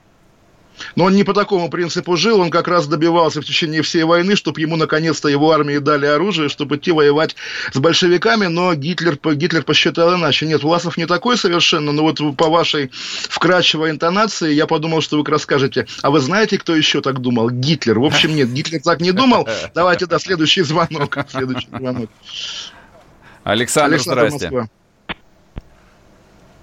Но 0.95 1.05
он 1.05 1.15
не 1.15 1.23
по 1.23 1.33
такому 1.33 1.69
принципу 1.69 2.15
жил, 2.15 2.39
он 2.39 2.49
как 2.49 2.67
раз 2.67 2.87
добивался 2.87 3.41
в 3.41 3.45
течение 3.45 3.81
всей 3.81 4.03
войны, 4.03 4.35
чтобы 4.35 4.61
ему 4.61 4.75
наконец-то 4.75 5.27
его 5.27 5.51
армии 5.51 5.77
дали 5.77 6.05
оружие, 6.05 6.49
чтобы 6.49 6.77
идти 6.77 6.91
воевать 6.91 7.35
с 7.71 7.77
большевиками, 7.77 8.47
но 8.47 8.73
Гитлер, 8.73 9.17
Гитлер 9.35 9.63
посчитал 9.63 10.15
иначе. 10.15 10.45
Нет, 10.47 10.63
Власов 10.63 10.97
не 10.97 11.05
такой 11.05 11.37
совершенно, 11.37 11.91
но 11.91 12.03
вот 12.03 12.19
по 12.37 12.49
вашей 12.49 12.91
вкрадчивой 12.91 13.91
интонации 13.91 14.53
я 14.53 14.67
подумал, 14.67 15.01
что 15.01 15.17
вы 15.17 15.23
как 15.23 15.33
раз 15.33 15.43
скажете, 15.43 15.87
а 16.01 16.11
вы 16.11 16.19
знаете, 16.19 16.57
кто 16.57 16.75
еще 16.75 17.01
так 17.01 17.19
думал? 17.19 17.49
Гитлер. 17.49 17.99
В 17.99 18.05
общем, 18.05 18.35
нет, 18.35 18.49
Гитлер 18.49 18.81
так 18.81 19.01
не 19.01 19.11
думал. 19.11 19.47
Давайте, 19.73 20.05
да, 20.05 20.19
следующий 20.19 20.61
звонок. 20.61 21.17
Следующий 21.29 21.67
звонок. 21.67 22.09
Александр, 23.43 23.93
Александр, 23.93 24.29
здрасте. 24.29 24.49
Москва. 24.49 24.69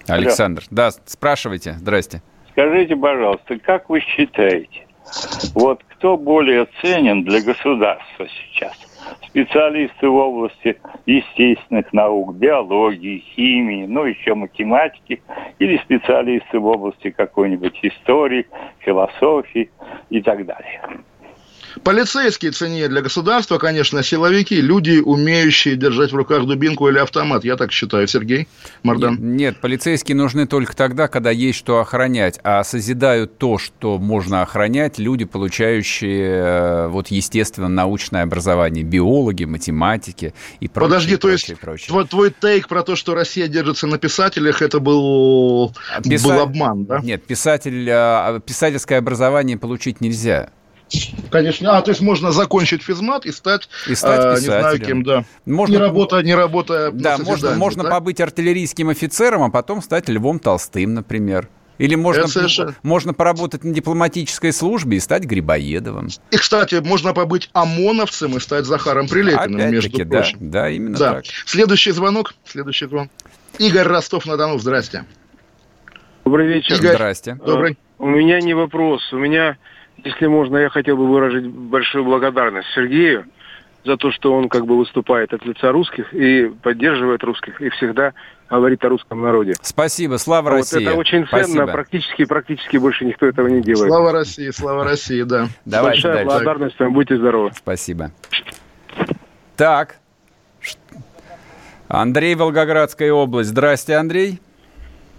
Александр, 0.07 0.65
да, 0.71 0.91
спрашивайте, 1.07 1.77
здрасте. 1.81 2.23
Скажите, 2.55 2.95
пожалуйста, 2.95 3.59
как 3.59 3.91
вы 3.91 3.99
считаете, 3.99 4.87
вот 5.57 5.83
кто 5.89 6.17
более 6.17 6.69
ценен 6.81 7.25
для 7.25 7.43
государства 7.43 8.29
сейчас? 8.29 8.73
Специалисты 9.27 10.09
в 10.09 10.15
области 10.15 10.81
естественных 11.05 11.93
наук, 11.93 12.37
биологии, 12.37 13.25
химии, 13.35 13.87
ну 13.87 14.05
еще 14.05 14.37
математики, 14.37 15.21
или 15.59 15.79
специалисты 15.79 16.61
в 16.61 16.67
области 16.67 17.11
какой-нибудь 17.11 17.77
истории, 17.83 18.47
философии 18.79 19.69
и 20.11 20.23
так 20.23 20.47
далее? 20.47 20.81
Полицейские 21.83 22.53
ценнее 22.53 22.89
для 22.89 23.03
государства, 23.03 23.59
конечно, 23.59 24.03
силовики, 24.03 24.61
люди, 24.61 25.01
умеющие 25.05 25.77
держать 25.77 26.13
в 26.13 26.17
руках 26.17 26.47
дубинку 26.47 26.89
или 26.89 26.99
автомат. 26.99 27.45
Я 27.45 27.57
так 27.57 27.73
считаю. 27.73 28.07
Сергей 28.07 28.49
Мардан. 28.83 29.15
Нет, 29.15 29.21
нет, 29.55 29.61
полицейские 29.61 30.17
нужны 30.17 30.47
только 30.47 30.77
тогда, 30.77 31.09
когда 31.09 31.31
есть 31.31 31.59
что 31.59 31.81
охранять, 31.81 32.39
а 32.45 32.63
созидают 32.65 33.39
то, 33.39 33.59
что 33.59 33.99
можно 33.99 34.43
охранять 34.43 34.99
люди, 34.99 35.25
получающие 35.25 36.29
э, 36.29 36.89
вот 36.89 37.09
естественно 37.09 37.69
научное 37.69 38.23
образование, 38.23 38.85
биологи, 38.85 39.45
математики 39.45 40.35
и 40.61 40.69
прочее. 40.69 40.89
Подожди, 40.89 41.15
и 41.15 41.17
то 41.17 41.29
есть 41.31 41.59
прочее, 41.59 41.89
твой, 41.89 42.07
твой 42.07 42.31
тейк 42.31 42.69
про 42.69 42.83
то, 42.83 42.97
что 42.97 43.15
Россия 43.15 43.49
держится 43.49 43.87
на 43.87 43.99
писателях, 43.99 44.63
это 44.63 44.81
был, 44.81 45.75
Писа- 46.03 46.29
был 46.29 46.41
обман, 46.41 46.85
да? 46.85 47.01
Нет, 47.01 47.25
писатель, 47.25 47.89
э, 47.89 48.41
писательское 48.45 48.99
образование 48.99 49.59
получить 49.59 50.01
нельзя. 50.01 50.51
Конечно. 51.31 51.77
А, 51.77 51.83
то 51.83 51.91
есть 51.91 52.01
можно 52.01 52.33
закончить 52.33 52.83
физмат 52.83 53.27
и 53.27 53.33
стать, 53.33 53.69
И 53.89 53.95
стать 53.95 54.19
не 54.19 54.37
писателем. 54.37 54.61
знаю 54.61 54.81
кем, 54.81 55.03
да. 55.03 55.25
Можно- 55.47 55.73
Не 55.73 55.79
работая, 55.79 56.23
не 56.23 56.35
работая 56.35 56.91
Да, 56.91 57.19
можно, 57.19 57.55
можно 57.57 57.83
да? 57.85 57.91
побыть 57.91 58.21
артиллерийским 58.21 58.89
офицером, 58.89 59.43
а 59.43 59.51
потом 59.51 59.83
стать 59.83 60.09
Львом 60.09 60.39
Толстым, 60.39 60.95
например. 60.95 61.49
Или 61.79 61.97
можно, 61.97 62.29
совершенно- 62.29 62.75
можно 62.85 63.15
поработать 63.15 63.65
на 63.65 63.75
дипломатической 63.75 64.53
службе 64.53 64.99
и 64.99 65.01
стать 65.01 65.25
Грибоедовым. 65.25 66.09
И, 66.31 66.37
кстати, 66.37 66.77
можно 66.77 67.13
побыть 67.15 67.51
ОМОНовцем 67.53 68.37
и 68.37 68.41
стать 68.41 68.65
Захаром 68.65 69.09
Прилепиным, 69.09 69.73
между 69.73 69.89
Опять-таки, 69.89 70.05
да, 70.05 70.19
прочим. 70.21 70.39
да, 70.41 70.71
именно 70.71 70.97
Да. 70.97 71.13
так. 71.15 71.25
Следующий 71.47 71.91
звонок. 71.91 72.35
Следующий 72.45 72.87
звонок. 72.87 73.11
Игорь 73.59 73.89
Ростов-на-Дону, 73.89 74.59
здрасте. 74.61 75.05
Добрый 76.25 76.47
вечер. 76.47 76.77
Игорь. 76.77 76.95
Здрасте. 76.95 77.35
Добрый. 77.45 77.73
Э, 77.73 77.75
У 77.99 78.07
меня 78.09 78.41
не 78.41 78.55
вопрос. 78.55 79.13
У 79.13 79.17
меня, 79.19 79.57
если 79.99 80.27
можно, 80.27 80.57
я 80.59 80.69
хотел 80.71 80.97
бы 80.97 81.07
выразить 81.07 81.47
большую 81.47 82.05
благодарность 82.05 82.69
Сергею 82.75 83.25
за 83.85 83.97
то, 83.99 84.11
что 84.11 84.33
он 84.35 84.49
как 84.49 84.65
бы 84.67 84.79
выступает 84.79 85.33
от 85.35 85.45
лица 85.45 85.71
русских 85.71 86.13
и 86.15 86.47
поддерживает 86.63 87.23
русских, 87.23 87.61
и 87.61 87.69
всегда 87.71 88.15
говорит 88.49 88.85
о 88.85 88.89
русском 88.89 89.21
народе. 89.21 89.55
Спасибо, 89.61 90.17
слава 90.17 90.51
Вот 90.51 90.57
России. 90.57 90.83
это 90.83 90.95
очень 90.95 91.27
ценно, 91.27 91.45
Спасибо. 91.45 91.67
практически, 91.67 92.25
практически 92.25 92.77
больше 92.79 93.05
никто 93.05 93.27
этого 93.27 93.49
не 93.49 93.61
делает. 93.61 93.89
Слава 93.91 94.13
России, 94.13 94.51
слава 94.51 94.85
России, 94.85 95.23
да. 95.23 95.49
Давайте 95.65 95.97
Большая 96.03 96.15
дальше. 96.15 96.27
благодарность 96.31 96.81
вам, 96.81 96.93
будьте 96.95 97.17
здоровы. 97.17 97.51
Спасибо. 97.55 98.11
Так. 99.57 99.97
Андрей, 101.89 102.35
Волгоградская 102.35 103.13
область. 103.13 103.51
Здрасте, 103.51 103.97
Андрей. 103.97 104.41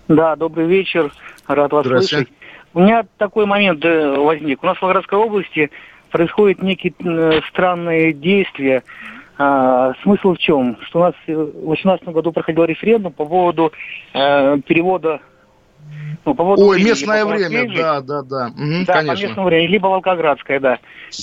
Да, 0.08 0.36
добрый 0.36 0.68
вечер. 0.68 1.14
Рад 1.48 1.72
вас 1.72 1.86
слышать. 1.86 2.28
У 2.76 2.82
меня 2.82 3.06
такой 3.18 3.46
момент 3.46 3.84
э, 3.86 4.18
возник. 4.18 4.62
У 4.62 4.66
нас 4.66 4.78
в 4.78 4.82
Волгоградской 4.82 5.18
области 5.18 5.72
происходят 6.12 6.62
некие 6.62 6.94
э, 7.00 7.40
странные 7.50 8.12
действия. 8.12 8.84
А, 9.38 9.94
смысл 10.04 10.34
в 10.34 10.38
чем? 10.38 10.78
Что 10.82 11.00
у 11.00 11.04
нас 11.04 11.14
в 11.26 11.26
2018 11.26 12.10
году 12.10 12.34
проходил 12.34 12.66
референдум 12.66 13.14
по 13.14 13.26
поводу 13.26 13.72
э, 14.14 14.58
перевода... 14.68 15.22
Ну, 16.26 16.34
по 16.34 16.44
поводу 16.44 16.64
Ой, 16.64 16.76
времени, 16.76 16.90
местное 16.90 17.24
либо 17.24 17.36
время, 17.36 17.78
да, 17.78 18.02
да, 18.02 18.22
да. 18.24 18.48
Мгм, 18.50 18.86
да, 18.86 18.94
по 18.94 19.00
конечно. 19.00 19.26
местному 19.28 19.48
времени, 19.48 19.68
либо 19.68 19.88
Волгоградская, 19.88 20.60
да. 20.60 20.80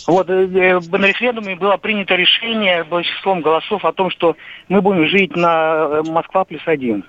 Вот, 0.06 0.30
э, 0.30 0.44
э, 0.44 0.80
на 0.80 1.06
референдуме 1.06 1.56
было 1.56 1.76
принято 1.76 2.14
решение 2.14 2.84
большинством 2.84 3.42
голосов 3.42 3.84
о 3.84 3.92
том, 3.92 4.10
что 4.10 4.36
мы 4.68 4.80
будем 4.80 5.06
жить 5.06 5.36
на 5.36 6.02
Москва 6.04 6.44
плюс 6.44 6.62
один. 6.64 7.04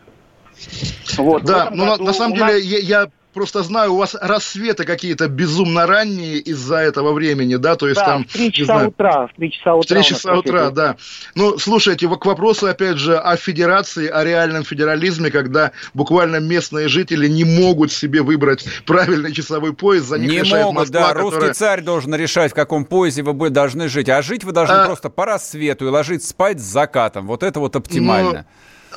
Вот. 1.18 1.44
Да, 1.44 1.70
ну 1.72 1.86
на, 1.86 1.98
на 1.98 2.12
самом 2.14 2.34
у 2.34 2.40
нас- 2.40 2.52
деле 2.52 2.66
я, 2.66 3.04
я 3.04 3.08
просто 3.34 3.63
знаю, 3.63 3.93
у 3.93 3.98
вас 3.98 4.15
рассветы 4.19 4.84
какие-то 4.86 5.28
безумно 5.28 5.86
ранние 5.88 6.38
из-за 6.38 6.78
этого 6.78 7.13
времени, 7.13 7.56
да, 7.56 7.76
то 7.76 7.88
есть 7.88 8.00
да, 8.00 8.06
там... 8.06 8.26
в 8.26 8.34
3 8.34 8.43
не 8.46 8.52
часа 8.52 8.65
знаю, 8.65 8.88
утра, 8.89 9.28
в 9.28 9.34
3 9.36 9.52
часа 9.52 9.74
В 9.74 9.80
утра. 9.80 9.88
3 9.88 9.96
у 9.96 10.00
нас 10.00 10.08
часа 10.08 10.34
утра, 10.36 10.69
да. 10.69 10.96
Ну, 11.36 11.58
слушайте, 11.58 12.08
вот 12.08 12.22
к 12.22 12.26
вопросу, 12.26 12.67
опять 12.67 12.98
же, 12.98 13.17
о 13.17 13.36
федерации, 13.36 14.08
о 14.08 14.24
реальном 14.24 14.63
федерализме, 14.63 15.32
когда 15.32 15.72
буквально 15.93 16.38
местные 16.38 16.88
жители 16.88 17.28
не 17.28 17.43
могут 17.43 17.91
себе 17.91 18.22
выбрать 18.22 18.65
правильный 18.86 19.34
часовой 19.34 19.74
пояс, 19.74 20.04
за 20.04 20.17
них 20.19 20.30
Не 20.32 20.39
решает 20.39 20.65
могут, 20.65 20.80
Москва, 20.82 21.00
да. 21.00 21.08
которая- 21.10 21.32
Русский 21.32 21.54
царь 21.54 21.82
должен 21.82 22.15
решать, 22.15 22.52
в 22.52 22.56
каком 22.56 22.86
поясе 22.86 23.24
вы 23.24 23.50
должны 23.50 23.88
жить. 23.89 24.10
А 24.10 24.22
жить 24.22 24.43
вы 24.43 24.52
должны 24.52 24.74
А- 24.76 24.86
просто 24.86 25.10
по 25.10 25.26
рассвету 25.26 25.86
и 25.86 25.89
ложиться 25.89 26.30
спать 26.30 26.60
с 26.60 26.63
закатом. 26.63 27.28
Вот 27.28 27.43
это 27.43 27.60
вот 27.60 27.76
оптимально. 27.76 28.46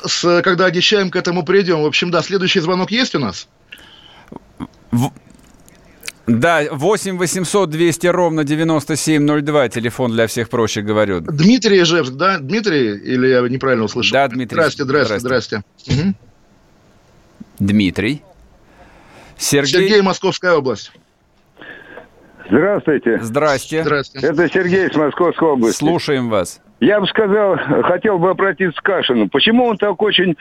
Ну, 0.03 0.09
с, 0.09 0.43
когда 0.43 0.67
обещаем 0.67 1.11
к 1.11 1.17
этому 1.17 1.43
придем. 1.45 1.83
В 1.83 1.87
общем, 1.87 2.11
да, 2.11 2.23
следующий 2.23 2.61
звонок 2.61 2.91
есть 2.91 3.15
у 3.15 3.19
нас? 3.19 3.49
Да, 6.27 6.63
8 6.71 7.19
800 7.19 7.71
200 7.71 8.07
ровно 8.09 8.43
9702, 8.43 9.69
телефон 9.69 10.11
для 10.11 10.27
всех 10.27 10.49
проще 10.49 10.83
говорю. 10.83 11.21
Дмитрий 11.21 11.83
Ижевск, 11.83 12.15
да? 12.15 12.39
Дмитрий, 12.39 12.97
или 12.97 13.29
я 13.29 13.41
неправильно 13.43 13.85
услышал? 13.85 14.13
Да, 14.13 14.27
Дмитрий. 14.27 14.57
Здрасте, 14.57 14.85
здрасте, 14.85 15.19
здрасте. 15.21 15.63
Мгм. 15.87 16.17
Дмитрий. 17.61 18.23
Сергей. 19.39 19.73
Сергей, 19.73 20.03
Московская 20.03 20.55
область. 20.55 20.93
Здравствуйте. 22.49 23.19
Здрасте. 23.23 23.83
Здрасте. 23.83 24.19
Это 24.21 24.49
Сергей 24.49 24.91
с 24.91 24.97
Московской 24.97 25.49
области. 25.49 25.79
Слушаем 25.79 26.29
вас. 26.29 26.61
Я 26.81 27.01
бы 27.01 27.07
сказал, 27.07 27.57
хотел 27.85 28.19
бы 28.19 28.31
обратиться 28.31 28.81
к 28.81 28.85
Кашину. 28.85 29.29
Почему 29.29 29.65
он 29.65 29.79
так 29.79 30.01
очень 30.03 30.37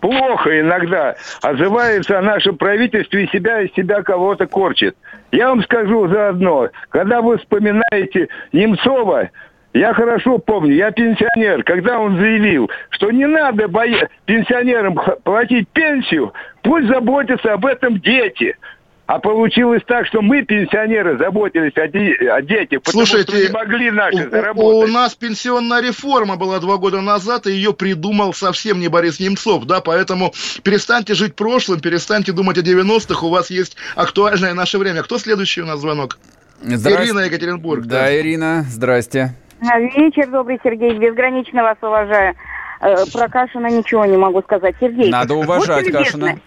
плохо 0.00 0.60
иногда 0.60 1.16
отзывается 1.42 2.18
о 2.18 2.22
нашем 2.22 2.56
правительстве 2.56 3.24
и 3.24 3.30
себя 3.30 3.62
из 3.62 3.72
себя 3.74 4.02
кого-то 4.02 4.46
корчит? 4.46 4.96
Я 5.32 5.48
вам 5.48 5.62
скажу 5.62 6.08
заодно, 6.08 6.68
когда 6.88 7.20
вы 7.20 7.38
вспоминаете 7.38 8.28
Немцова, 8.52 9.30
я 9.72 9.94
хорошо 9.94 10.38
помню, 10.38 10.74
я 10.74 10.90
пенсионер, 10.90 11.62
когда 11.62 12.00
он 12.00 12.16
заявил, 12.18 12.70
что 12.90 13.10
не 13.10 13.26
надо 13.26 13.68
боя- 13.68 14.08
пенсионерам 14.24 14.98
платить 15.22 15.68
пенсию, 15.68 16.32
пусть 16.62 16.88
заботятся 16.88 17.52
об 17.52 17.66
этом 17.66 18.00
дети. 18.00 18.56
А 19.12 19.18
получилось 19.18 19.82
так, 19.88 20.06
что 20.06 20.22
мы, 20.22 20.42
пенсионеры, 20.42 21.18
заботились 21.18 21.72
о, 21.76 21.88
де- 21.88 22.30
о 22.30 22.40
детях, 22.42 22.80
потому 22.82 23.04
Слушайте, 23.04 23.32
что 23.32 23.42
не 23.44 23.52
могли 23.52 23.90
наши 23.90 24.22
У- 24.22 24.26
У, 24.28 24.30
заработать. 24.30 24.88
у 24.88 24.92
нас 24.92 25.16
пенсионная 25.16 25.82
реформа 25.82 26.36
была 26.36 26.60
два 26.60 26.76
года 26.76 27.00
назад, 27.00 27.48
и 27.48 27.50
ее 27.50 27.72
придумал 27.74 28.32
совсем 28.34 28.78
не 28.78 28.86
Борис 28.86 29.18
Немцов, 29.18 29.64
да, 29.64 29.80
поэтому 29.80 30.32
перестаньте 30.62 31.14
жить 31.14 31.34
прошлым, 31.34 31.80
перестаньте 31.80 32.30
думать 32.30 32.56
о 32.58 32.60
90-х, 32.60 33.26
у 33.26 33.30
вас 33.30 33.50
есть 33.50 33.76
актуальное 33.96 34.54
наше 34.54 34.78
время. 34.78 35.02
Кто 35.02 35.18
следующий 35.18 35.62
у 35.62 35.66
нас 35.66 35.80
звонок? 35.80 36.16
Здрасте. 36.62 37.06
Ирина, 37.06 37.20
Екатеринбург. 37.20 37.86
Да, 37.86 38.16
Ирина, 38.16 38.64
здрасте. 38.68 39.34
Вечер 39.60 40.30
добрый, 40.30 40.60
Сергей. 40.62 40.96
Безгранично 40.96 41.64
вас 41.64 41.78
уважаю. 41.82 42.36
Э, 42.80 42.94
Про 43.12 43.28
Кашина 43.28 43.66
ничего 43.66 44.04
не 44.06 44.16
могу 44.16 44.40
сказать. 44.42 44.76
Сергей. 44.78 45.10
Надо 45.10 45.34
уважать 45.34 45.90
Кашина. 45.90 46.38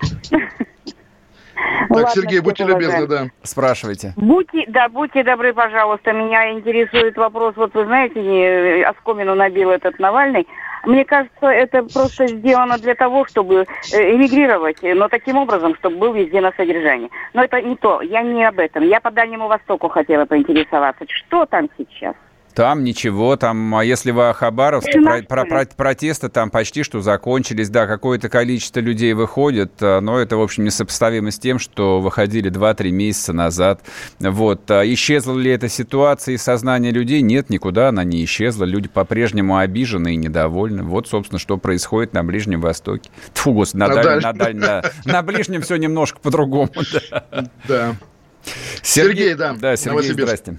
Так, 1.88 1.90
Ладно, 1.90 2.10
Сергей, 2.10 2.40
будьте 2.40 2.64
любезны, 2.64 3.06
да. 3.06 3.26
Спрашивайте. 3.42 4.14
Будьте, 4.16 4.64
да, 4.68 4.88
будьте 4.88 5.22
добры, 5.22 5.52
пожалуйста. 5.52 6.12
Меня 6.12 6.52
интересует 6.52 7.16
вопрос, 7.16 7.54
вот 7.56 7.74
вы 7.74 7.84
знаете, 7.84 8.20
не, 8.20 8.82
оскомину 8.82 9.34
набил 9.34 9.70
этот 9.70 9.98
Навальный. 9.98 10.46
Мне 10.84 11.04
кажется, 11.04 11.46
это 11.46 11.84
просто 11.84 12.26
сделано 12.26 12.76
для 12.78 12.94
того, 12.94 13.24
чтобы 13.26 13.66
э, 13.92 14.14
эмигрировать, 14.14 14.78
но 14.82 15.08
таким 15.08 15.36
образом, 15.36 15.76
чтобы 15.76 15.96
был 15.96 16.12
везде 16.12 16.40
на 16.40 16.52
содержании. 16.52 17.10
Но 17.34 17.44
это 17.44 17.62
не 17.62 17.76
то, 17.76 18.02
я 18.02 18.22
не 18.22 18.44
об 18.44 18.58
этом. 18.58 18.82
Я 18.82 19.00
по 19.00 19.10
Дальнему 19.10 19.46
Востоку 19.46 19.88
хотела 19.88 20.24
поинтересоваться. 20.24 21.04
Что 21.08 21.46
там 21.46 21.68
сейчас? 21.78 22.16
Там 22.54 22.84
ничего, 22.84 23.36
там, 23.36 23.74
а 23.74 23.84
если 23.84 24.10
вы 24.10 24.28
о 24.28 24.32
Хабаровске, 24.34 25.00
про- 25.00 25.22
про- 25.22 25.44
про- 25.46 25.66
протесты 25.74 26.28
там 26.28 26.50
почти 26.50 26.82
что 26.82 27.00
закончились, 27.00 27.70
да, 27.70 27.86
какое-то 27.86 28.28
количество 28.28 28.80
людей 28.80 29.14
выходит, 29.14 29.72
а, 29.80 30.00
но 30.00 30.18
это, 30.18 30.36
в 30.36 30.42
общем, 30.42 30.64
несопоставимо 30.64 31.30
с 31.30 31.38
тем, 31.38 31.58
что 31.58 32.00
выходили 32.00 32.50
2-3 32.50 32.90
месяца 32.90 33.32
назад. 33.32 33.80
Вот. 34.20 34.70
А 34.70 34.82
Исчезла 34.84 35.38
ли 35.38 35.50
эта 35.50 35.68
ситуация 35.68 36.34
из 36.34 36.42
сознания 36.42 36.90
людей? 36.90 37.22
Нет, 37.22 37.48
никуда 37.48 37.88
она 37.88 38.04
не 38.04 38.22
исчезла. 38.24 38.64
Люди 38.64 38.88
по-прежнему 38.88 39.56
обижены 39.56 40.12
и 40.12 40.16
недовольны. 40.16 40.82
Вот, 40.82 41.08
собственно, 41.08 41.38
что 41.38 41.56
происходит 41.56 42.12
на 42.12 42.22
Ближнем 42.22 42.60
Востоке. 42.60 43.10
Тьфу, 43.32 43.52
господи, 43.52 43.80
на, 43.80 43.88
На 43.88 43.94
даль- 43.94 44.04
Дальнем. 44.04 44.22
на 44.22 44.32
даль- 44.32 44.54
на- 45.06 45.12
на 45.12 45.22
Ближнем 45.22 45.62
все 45.62 45.76
немножко 45.76 46.18
по-другому. 46.20 46.70
да. 47.68 47.96
Сергей, 48.82 49.34
да, 49.34 49.54
Да, 49.58 49.76
Сергей, 49.76 50.12
здрасте. 50.12 50.56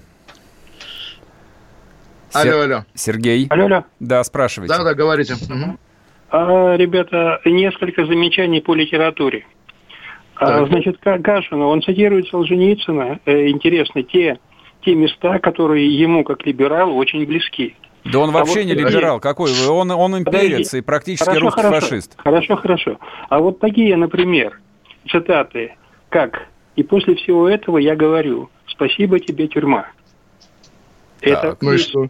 Алло, 2.34 2.44
Сер- 2.52 2.62
алло. 2.72 2.84
Сергей. 2.94 3.46
Алло, 3.50 3.64
алло. 3.66 3.84
Да, 4.00 4.22
спрашивайте. 4.24 4.74
Да, 4.76 4.82
да, 4.84 4.94
говорите. 4.94 5.34
Мгм. 5.48 5.78
А, 6.30 6.76
ребята, 6.76 7.40
несколько 7.44 8.04
замечаний 8.06 8.60
по 8.60 8.74
литературе. 8.74 9.46
А, 10.36 10.46
Так. 10.60 10.68
значит, 10.68 10.98
Ка- 10.98 11.18
Кашина, 11.20 11.66
он 11.66 11.80
цитирует 11.82 12.26
Солженицына, 12.28 13.20
э, 13.24 13.48
интересно, 13.48 14.02
те, 14.02 14.38
те 14.84 14.94
места, 14.96 15.38
которые 15.38 15.86
ему, 15.96 16.24
как 16.24 16.44
либералу, 16.44 16.96
очень 16.96 17.24
близки. 17.24 17.76
Да 18.04 18.18
он 18.18 18.30
А 18.30 18.32
вообще 18.32 18.60
вот 18.60 18.64
не 18.66 18.74
подожди. 18.74 18.96
либерал. 18.96 19.20
Какой 19.20 19.50
вы? 19.52 19.70
Он, 19.72 19.90
он 19.92 20.18
имперец 20.18 20.68
Подожди. 20.68 20.78
и 20.78 20.80
практически 20.82 21.24
Хорошо, 21.24 21.44
русский 21.46 21.62
хорошо. 21.62 21.86
фашист. 21.86 22.14
Хорошо, 22.18 22.56
хорошо. 22.56 22.98
А 23.30 23.38
вот 23.38 23.60
такие, 23.60 23.96
например, 23.96 24.60
цитаты, 25.10 25.74
как 26.10 26.48
«И 26.76 26.82
после 26.82 27.14
всего 27.14 27.48
этого 27.48 27.78
я 27.78 27.94
говорю, 27.94 28.50
спасибо 28.66 29.20
тебе, 29.20 29.46
тюрьма». 29.46 29.86
Это 31.30 31.56
Ну 31.60 31.72
и 31.72 31.78
что? 31.78 32.08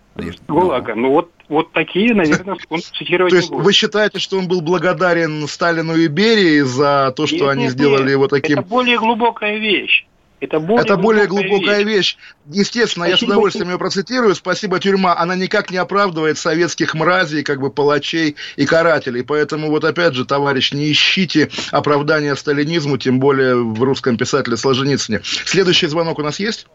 ГУЛАГа. 0.48 0.94
Ну 0.94 1.10
вот, 1.10 1.30
вот 1.48 1.72
такие, 1.72 2.14
наверное, 2.14 2.56
он 2.68 2.80
цитировать 2.80 3.30
То 3.30 3.36
есть 3.36 3.50
вы 3.50 3.72
считаете, 3.72 4.18
что 4.18 4.38
он 4.38 4.48
был 4.48 4.60
благодарен 4.60 5.46
Сталину 5.46 5.96
и 5.96 6.08
Берии 6.08 6.60
за 6.60 7.12
то, 7.16 7.26
что 7.26 7.48
они 7.48 7.68
сделали 7.68 8.10
его 8.10 8.28
таким... 8.28 8.60
Это 8.60 8.68
более 8.68 8.98
глубокая 8.98 9.58
вещь. 9.58 10.06
Это 10.40 10.60
более, 10.60 10.82
Это 10.82 10.96
более 10.96 11.26
глубокая 11.26 11.82
вещь. 11.84 12.18
Естественно, 12.50 13.04
я 13.04 13.12
с 13.12 13.18
Спасибо. 13.18 13.30
удовольствием 13.30 13.70
ее 13.70 13.78
процитирую. 13.78 14.34
Спасибо, 14.34 14.78
тюрьма. 14.78 15.16
Она 15.16 15.36
никак 15.36 15.70
не 15.70 15.78
оправдывает 15.78 16.36
советских 16.36 16.94
мразей, 16.94 17.42
как 17.42 17.60
бы 17.60 17.70
палачей 17.70 18.36
и 18.56 18.66
карателей. 18.66 19.24
Поэтому 19.24 19.70
вот 19.70 19.84
опять 19.84 20.14
же, 20.14 20.26
товарищ, 20.26 20.72
не 20.72 20.90
ищите 20.92 21.50
оправдания 21.70 22.36
сталинизму, 22.36 22.98
тем 22.98 23.20
более 23.20 23.56
в 23.56 23.82
русском 23.82 24.18
писателе 24.18 24.56
Солженицыне. 24.56 25.20
Следующий 25.22 25.86
звонок 25.86 26.18
у 26.18 26.22
нас 26.22 26.38
есть? 26.38 26.66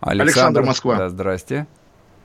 Александр, 0.00 0.62
Москва. 0.62 0.96
Да, 0.96 1.08
здрасте. 1.08 1.66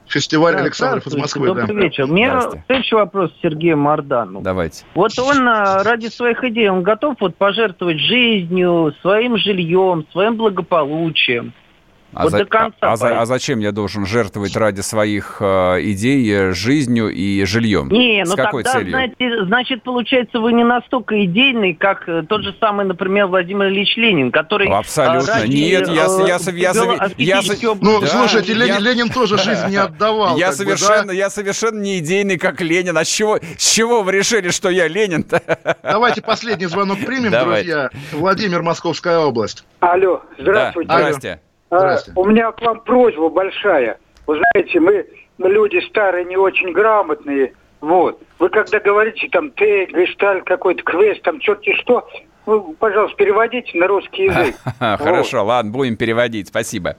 Фестиваль 0.08 0.54
Да, 0.54 0.60
Александров 0.60 1.06
из 1.06 1.14
Москвы. 1.14 1.46
Добрый 1.46 1.66
да. 1.66 1.72
вечер. 1.74 2.04
У 2.04 2.08
меня 2.08 2.50
следующий 2.66 2.94
вопрос 2.94 3.30
Сергею 3.42 3.76
Мардану. 3.76 4.40
Давайте. 4.42 4.84
Вот 4.94 5.18
он 5.18 5.48
а, 5.48 5.82
ради 5.82 6.06
своих 6.06 6.44
идей, 6.44 6.68
он 6.68 6.82
готов 6.82 7.16
вот 7.20 7.36
пожертвовать 7.36 7.98
жизнью, 7.98 8.94
своим 9.00 9.36
жильем, 9.36 10.06
своим 10.12 10.36
благополучием. 10.36 11.52
А, 12.14 12.22
вот 12.22 12.30
за- 12.32 12.38
до 12.38 12.44
конца. 12.46 12.76
а- 12.80 12.94
а 12.94 13.22
а 13.22 13.26
зачем 13.26 13.58
я 13.60 13.72
должен 13.72 14.06
жертвовать 14.06 14.56
ради 14.56 14.80
своих 14.80 15.36
э, 15.40 15.80
идей 15.82 16.28
э, 16.32 16.52
жизнью 16.52 17.08
и 17.10 17.44
жильем? 17.44 17.88
Не, 17.88 18.24
С 18.24 18.30
ну 18.30 18.36
какой 18.36 18.62
тогда, 18.62 18.78
целью? 18.78 18.90
знаете, 18.92 19.44
значит, 19.46 19.82
получается, 19.82 20.40
вы 20.40 20.52
не 20.52 20.64
настолько 20.64 21.24
идейный, 21.24 21.74
как 21.74 22.08
э, 22.08 22.22
тот 22.28 22.42
же 22.42 22.54
самый, 22.60 22.86
например, 22.86 23.26
Владимир 23.26 23.66
Ильич 23.68 23.96
Ленин, 23.96 24.30
который... 24.32 24.68
Абсолютно. 24.68 25.30
э, 25.30 25.34
ради, 25.42 25.56
Нет, 25.56 25.88
я 25.88 25.92
э, 25.94 25.96
я 25.96 26.04
я 26.24 26.72
я 27.16 27.38
аскетического- 27.38 27.78
Ну, 27.80 28.00
Да, 28.00 28.06
слушайте, 28.06 28.52
я- 28.52 28.58
Ленин, 28.58 28.82
Ленин 28.82 29.08
тоже 29.10 29.38
жизнь 29.38 29.68
не 29.68 29.76
отдавал. 29.84 30.36
Я 30.36 30.46
как 30.48 30.58
бы, 30.58 30.64
совершенно, 30.64 31.06
да? 31.08 31.12
я 31.12 31.30
совершенно 31.30 31.80
не 31.80 31.98
идейный, 31.98 32.38
как 32.38 32.60
Ленин. 32.60 32.96
А 32.96 33.04
с 33.04 33.08
чего, 33.08 33.38
с 33.58 33.70
чего 33.72 34.02
вы 34.02 34.12
решили, 34.12 34.50
что 34.50 34.70
я 34.70 34.88
Ленин-то? 34.88 35.42
Давайте 35.82 36.22
последний 36.22 36.66
звонок 36.66 36.98
примем, 37.04 37.30
Давайте. 37.30 37.72
друзья. 37.72 37.90
Владимир, 38.12 38.62
Московская 38.62 39.18
область. 39.18 39.64
Алло, 39.80 40.22
здравствуйте. 40.38 40.88
Да, 40.88 40.98
здрасте. 40.98 41.40
А, 41.42 41.53
Здрасте. 41.78 42.12
у 42.14 42.24
меня 42.24 42.52
к 42.52 42.60
вам 42.62 42.80
просьба 42.80 43.28
большая. 43.28 43.98
Вы 44.26 44.38
знаете, 44.38 44.80
мы, 44.80 45.06
мы 45.38 45.48
люди 45.50 45.80
старые, 45.88 46.24
не 46.24 46.36
очень 46.36 46.72
грамотные. 46.72 47.54
Вот. 47.80 48.20
Вы 48.38 48.48
когда 48.48 48.80
говорите 48.80 49.28
там 49.30 49.50
ты, 49.50 49.86
гештальт 49.86 50.44
какой-то, 50.44 50.82
квест, 50.82 51.22
там 51.22 51.38
черти 51.40 51.74
что, 51.74 52.08
вы, 52.46 52.74
пожалуйста, 52.74 53.16
переводите 53.16 53.78
на 53.78 53.86
русский 53.86 54.24
язык. 54.24 54.56
Хорошо, 54.78 55.44
ладно, 55.44 55.70
будем 55.70 55.96
переводить. 55.96 56.48
Спасибо. 56.48 56.96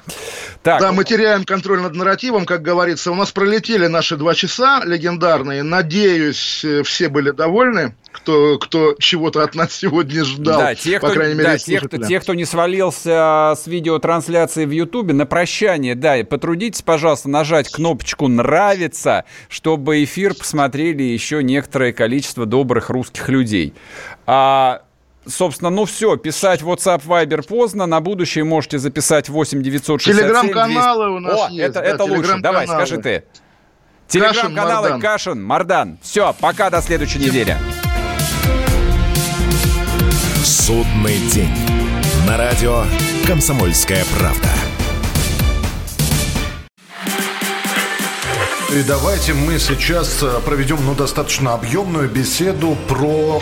Так, 0.64 0.82
Да, 0.82 0.92
мы 0.92 1.04
теряем 1.04 1.44
контроль 1.44 1.82
над 1.82 1.94
нарративом, 1.94 2.46
как 2.46 2.62
говорится. 2.62 3.12
У 3.12 3.16
нас 3.16 3.32
пролетели 3.32 3.88
наши 3.88 4.16
два 4.18 4.34
часа 4.34 4.82
легендарные. 4.84 5.62
Надеюсь, 5.62 6.66
э, 6.66 6.82
все 6.84 7.10
были 7.10 7.30
довольны, 7.30 7.96
кто, 8.12 8.58
кто 8.58 8.96
чего-то 8.98 9.44
от 9.44 9.54
нас 9.54 9.74
сегодня 9.74 10.24
ждал. 10.24 10.60
Да, 10.60 10.76
те, 10.76 11.00
по 11.00 11.08
кто, 11.08 11.16
крайней 11.16 11.36
мере, 11.36 11.50
да, 11.50 11.58
те, 11.58 11.80
кто, 11.80 11.98
те, 11.98 12.20
кто 12.20 12.34
не 12.34 12.46
свалился 12.46 13.54
с 13.56 13.68
видеотрансляции 13.68 14.66
в 14.66 14.72
Ютубе, 14.72 15.14
на 15.14 15.28
прощание, 15.28 15.94
да, 15.94 16.18
и 16.18 16.24
потрудитесь, 16.24 16.82
пожалуйста, 16.82 17.30
нажать 17.30 17.70
кнопочку 17.70 18.28
«Нравится», 18.28 19.26
чтобы 19.50 20.04
эфир 20.04 20.34
посмотрели 20.34 21.04
еще 21.04 21.44
некоторое 21.44 21.94
количество 21.94 22.46
добрых 22.46 22.90
русских 22.90 23.30
людей. 23.30 23.74
А 24.26 24.82
Собственно, 25.28 25.70
ну 25.70 25.86
все, 25.86 26.18
писать 26.18 26.62
WhatsApp, 26.62 27.04
Viber 27.06 27.46
поздно. 27.46 27.86
На 27.86 28.00
будущее 28.00 28.44
можете 28.44 28.78
записать 28.78 29.28
8 29.30 29.62
967 29.62 30.18
Телеграм-каналы 30.18 31.06
200. 31.06 31.16
у 31.16 31.20
нас 31.20 31.40
О, 31.40 31.50
есть, 31.50 31.60
это, 31.60 31.74
да, 31.74 31.84
это 31.84 32.04
лучше. 32.04 32.38
Давай, 32.40 32.68
скажи 32.68 32.98
ты. 32.98 33.24
Телеграм-каналы 34.08 34.90
Мардан. 34.90 35.02
Кашин, 35.02 35.44
Мардан. 35.44 35.98
Все, 36.02 36.36
пока 36.40 36.70
до 36.70 36.82
следующей 36.82 37.20
недели. 37.20 37.58
Судный 40.44 41.18
день. 41.34 41.50
На 42.28 42.38
радио 42.38 42.84
«Комсомольская 43.26 44.04
правда». 44.18 44.50
И 48.72 48.84
давайте 48.84 49.34
мы 49.34 49.58
сейчас 49.58 50.22
э, 50.22 50.40
проведем 50.44 50.78
ну, 50.86 50.96
достаточно 50.96 51.54
объемную 51.54 52.10
беседу 52.10 52.76
про... 52.90 53.42